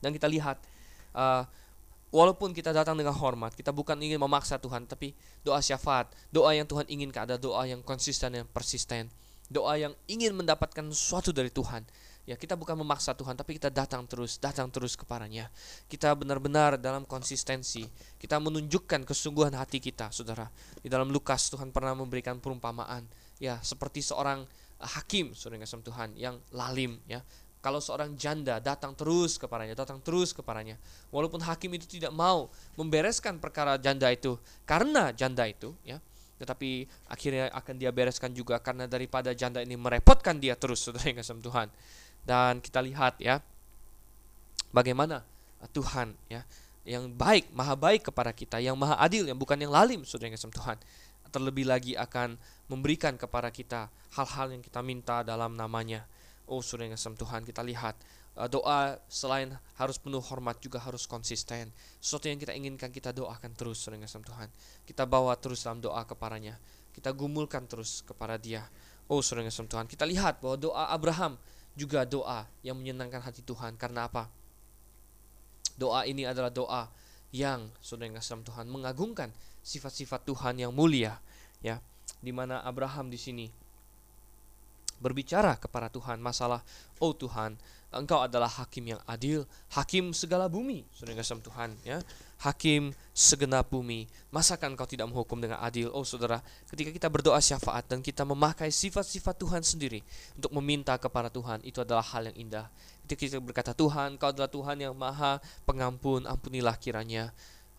[0.04, 0.60] dan kita lihat
[1.14, 1.44] uh,
[2.10, 5.14] walaupun kita datang dengan hormat kita bukan ingin memaksa Tuhan tapi
[5.46, 9.10] doa syafaat doa yang Tuhan inginkan ada doa yang konsisten yang persisten.
[9.50, 11.82] Doa yang ingin mendapatkan sesuatu dari Tuhan.
[12.22, 15.50] Ya kita bukan memaksa Tuhan tapi kita datang terus datang terus kepadanya.
[15.90, 17.82] Kita benar-benar dalam konsistensi.
[18.14, 20.46] Kita menunjukkan kesungguhan hati kita saudara.
[20.78, 23.10] Di dalam Lukas Tuhan pernah memberikan perumpamaan.
[23.42, 24.46] Ya seperti seorang
[24.78, 27.20] hakim saudara Tuhan yang lalim ya
[27.60, 30.80] kalau seorang janda datang terus kepadanya, datang terus kepadanya,
[31.12, 36.00] walaupun hakim itu tidak mau membereskan perkara janda itu karena janda itu, ya,
[36.40, 41.20] tetapi akhirnya akan dia bereskan juga karena daripada janda ini merepotkan dia terus, saudara yang
[41.20, 41.68] kasih Tuhan.
[42.24, 43.44] Dan kita lihat ya
[44.72, 45.20] bagaimana
[45.76, 46.40] Tuhan ya
[46.88, 50.40] yang baik, maha baik kepada kita, yang maha adil, yang bukan yang lalim, saudara yang
[50.40, 50.80] kasih Tuhan.
[51.30, 56.08] Terlebih lagi akan memberikan kepada kita hal-hal yang kita minta dalam namanya.
[56.50, 57.94] Oh, saudara yang Tuhan, kita lihat
[58.34, 61.70] uh, doa selain harus penuh hormat juga harus konsisten.
[62.02, 64.50] Sesuatu yang kita inginkan kita doakan terus, yang kasih Tuhan.
[64.82, 66.58] Kita bawa terus dalam doa kepadanya.
[66.90, 68.66] Kita gumulkan terus kepada Dia.
[69.06, 71.38] Oh, yang kasih Tuhan, kita lihat bahwa doa Abraham
[71.78, 73.78] juga doa yang menyenangkan hati Tuhan.
[73.78, 74.26] Karena apa?
[75.78, 76.90] Doa ini adalah doa
[77.30, 79.30] yang saudara yang Tuhan mengagungkan
[79.62, 81.22] sifat-sifat Tuhan yang mulia
[81.62, 81.78] ya
[82.18, 83.46] di mana Abraham di sini
[85.00, 86.60] berbicara kepada Tuhan masalah
[87.00, 87.56] oh Tuhan
[87.90, 91.98] engkau adalah hakim yang adil hakim segala bumi saudara kasih Tuhan ya
[92.40, 94.08] hakim segenap bumi.
[94.32, 95.92] Masakan kau tidak menghukum dengan adil?
[95.92, 96.40] Oh saudara,
[96.72, 100.00] ketika kita berdoa syafaat dan kita memakai sifat-sifat Tuhan sendiri
[100.34, 102.66] untuk meminta kepada Tuhan, itu adalah hal yang indah.
[103.04, 105.38] Ketika kita berkata, Tuhan, kau adalah Tuhan yang maha
[105.68, 107.28] pengampun, ampunilah kiranya.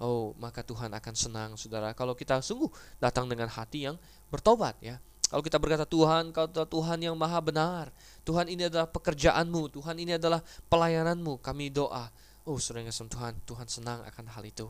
[0.01, 1.93] Oh, maka Tuhan akan senang, saudara.
[1.97, 2.69] Kalau kita sungguh
[3.01, 3.97] datang dengan hati yang
[4.30, 5.01] bertobat, ya.
[5.32, 7.88] Kalau kita berkata, Tuhan, kau adalah Tuhan yang maha benar.
[8.27, 9.71] Tuhan ini adalah pekerjaanmu.
[9.71, 11.39] Tuhan ini adalah pelayananmu.
[11.39, 12.11] Kami doa.
[12.43, 14.67] Oh, saudara yang kasih Tuhan, Tuhan senang akan hal itu.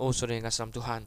[0.00, 1.04] Oh, saudara yang kasih Tuhan,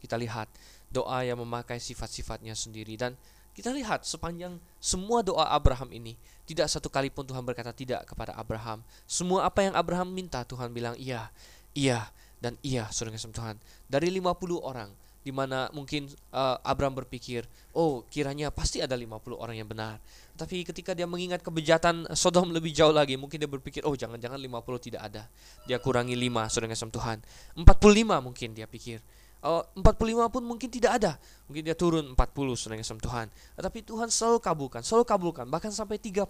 [0.00, 0.48] kita lihat
[0.88, 3.20] doa yang memakai sifat-sifatnya sendiri dan
[3.52, 6.16] kita lihat sepanjang semua doa Abraham ini
[6.48, 8.80] tidak satu kali pun Tuhan berkata tidak kepada Abraham.
[9.04, 11.28] Semua apa yang Abraham minta Tuhan bilang iya,
[11.76, 12.08] iya
[12.42, 13.56] dan iya saudara kasih Tuhan.
[13.86, 14.90] Dari 50 orang
[15.22, 17.46] di mana mungkin uh, Abraham berpikir,
[17.78, 20.02] oh kiranya pasti ada 50 orang yang benar.
[20.34, 24.86] Tapi ketika dia mengingat kebejatan Sodom lebih jauh lagi, mungkin dia berpikir, oh jangan-jangan 50
[24.90, 25.22] tidak ada.
[25.70, 27.18] Dia kurangi 5, saudara kasih Tuhan.
[27.62, 28.98] 45 mungkin dia pikir.
[29.42, 31.18] Oh, 45 pun mungkin tidak ada.
[31.50, 33.26] Mungkin dia turun 40 saudara kasih Tuhan.
[33.58, 36.26] Tetapi Tuhan selalu kabulkan, selalu kabulkan, bahkan sampai 30,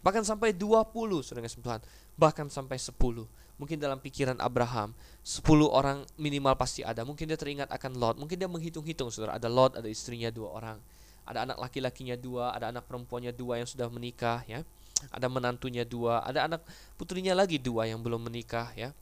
[0.00, 1.80] bahkan sampai 20 saudara kasih Tuhan,
[2.16, 2.92] bahkan sampai 10
[3.60, 7.04] mungkin dalam pikiran Abraham 10 orang minimal pasti ada.
[7.04, 8.16] Mungkin dia teringat akan Lot.
[8.16, 9.36] Mungkin dia menghitung-hitung saudara.
[9.36, 10.80] Ada Lot ada istrinya dua orang.
[11.28, 14.64] Ada anak laki-lakinya dua ada anak perempuannya dua yang sudah menikah ya.
[15.12, 16.64] Ada menantunya dua ada anak
[16.96, 18.96] putrinya lagi dua yang belum menikah ya.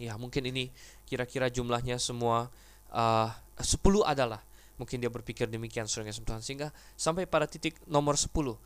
[0.00, 0.72] Ya mungkin ini
[1.04, 2.48] kira-kira jumlahnya semua
[2.88, 3.28] uh,
[3.60, 4.40] 10 adalah.
[4.76, 8.56] Mungkin dia berpikir demikian saudara Tuhan sehingga sampai pada titik nomor 10 uh,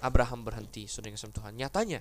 [0.00, 2.00] Abraham berhenti saudara Tuhan nyatanya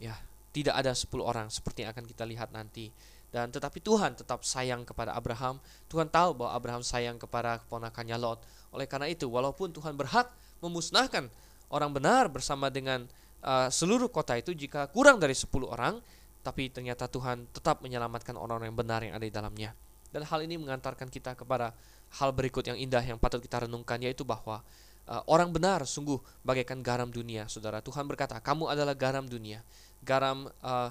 [0.00, 0.14] ya
[0.56, 2.88] tidak ada 10 orang seperti yang akan kita lihat nanti.
[3.28, 5.60] Dan tetapi Tuhan tetap sayang kepada Abraham.
[5.92, 8.40] Tuhan tahu bahwa Abraham sayang kepada keponakannya Lot.
[8.72, 10.32] Oleh karena itu walaupun Tuhan berhak
[10.64, 11.28] memusnahkan
[11.68, 13.04] orang benar bersama dengan
[13.44, 16.00] uh, seluruh kota itu jika kurang dari 10 orang
[16.40, 19.74] tapi ternyata Tuhan tetap menyelamatkan orang-orang yang benar yang ada di dalamnya.
[20.14, 21.74] Dan hal ini mengantarkan kita kepada
[22.22, 24.62] hal berikut yang indah yang patut kita renungkan yaitu bahwa
[25.10, 27.82] uh, orang benar sungguh bagaikan garam dunia saudara.
[27.82, 29.66] Tuhan berkata kamu adalah garam dunia
[30.02, 30.90] garam uh,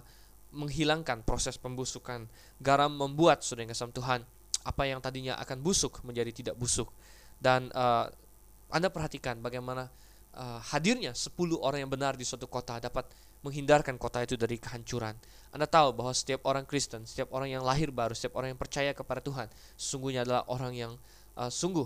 [0.56, 2.26] menghilangkan proses pembusukan.
[2.64, 4.24] Garam membuat saudara yang Tuhan
[4.66, 6.90] apa yang tadinya akan busuk menjadi tidak busuk.
[7.38, 8.10] Dan uh,
[8.72, 9.92] Anda perhatikan bagaimana
[10.34, 13.06] uh, hadirnya 10 orang yang benar di suatu kota dapat
[13.46, 15.14] menghindarkan kota itu dari kehancuran.
[15.54, 18.92] Anda tahu bahwa setiap orang Kristen, setiap orang yang lahir baru, setiap orang yang percaya
[18.98, 19.48] kepada Tuhan,
[19.78, 20.92] sesungguhnya adalah orang yang
[21.38, 21.86] uh, sungguh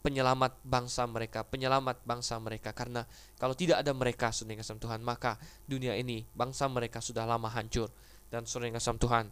[0.00, 2.72] penyelamat bangsa mereka, penyelamat bangsa mereka.
[2.72, 3.04] Karena
[3.36, 5.36] kalau tidak ada mereka, saudara kasih Tuhan, maka
[5.68, 7.92] dunia ini, bangsa mereka sudah lama hancur.
[8.32, 9.28] Dan saudara kasih Tuhan,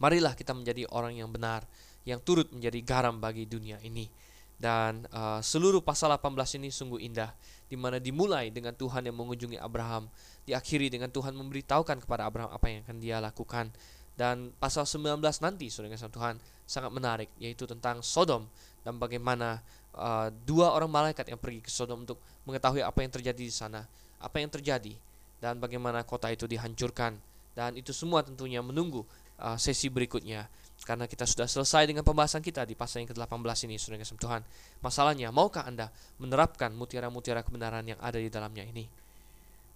[0.00, 1.68] marilah kita menjadi orang yang benar,
[2.08, 4.08] yang turut menjadi garam bagi dunia ini.
[4.54, 7.34] Dan uh, seluruh pasal 18 ini sungguh indah,
[7.68, 10.08] di mana dimulai dengan Tuhan yang mengunjungi Abraham,
[10.48, 13.68] diakhiri dengan Tuhan memberitahukan kepada Abraham apa yang akan dia lakukan.
[14.14, 18.46] Dan pasal 19 nanti, saudara Tuhan, sangat menarik, yaitu tentang Sodom
[18.84, 19.58] dan bagaimana
[19.96, 23.82] uh, dua orang malaikat yang pergi ke Sodom untuk mengetahui apa yang terjadi di sana,
[24.20, 24.94] apa yang terjadi
[25.40, 27.16] dan bagaimana kota itu dihancurkan
[27.56, 29.02] dan itu semua tentunya menunggu
[29.40, 30.46] uh, sesi berikutnya
[30.84, 34.42] karena kita sudah selesai dengan pembahasan kita di pasal yang ke-18 ini Saudara kasih Tuhan.
[34.84, 35.88] Masalahnya, maukah Anda
[36.20, 38.84] menerapkan mutiara-mutiara kebenaran yang ada di dalamnya ini?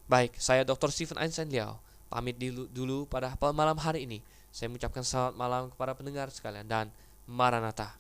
[0.05, 0.93] Baik, saya Dr.
[0.93, 4.19] Stephen Einstein Liao pamit dulu, dulu pada malam hari ini.
[4.49, 6.87] Saya mengucapkan selamat malam kepada pendengar sekalian dan
[7.29, 7.95] Maranatha.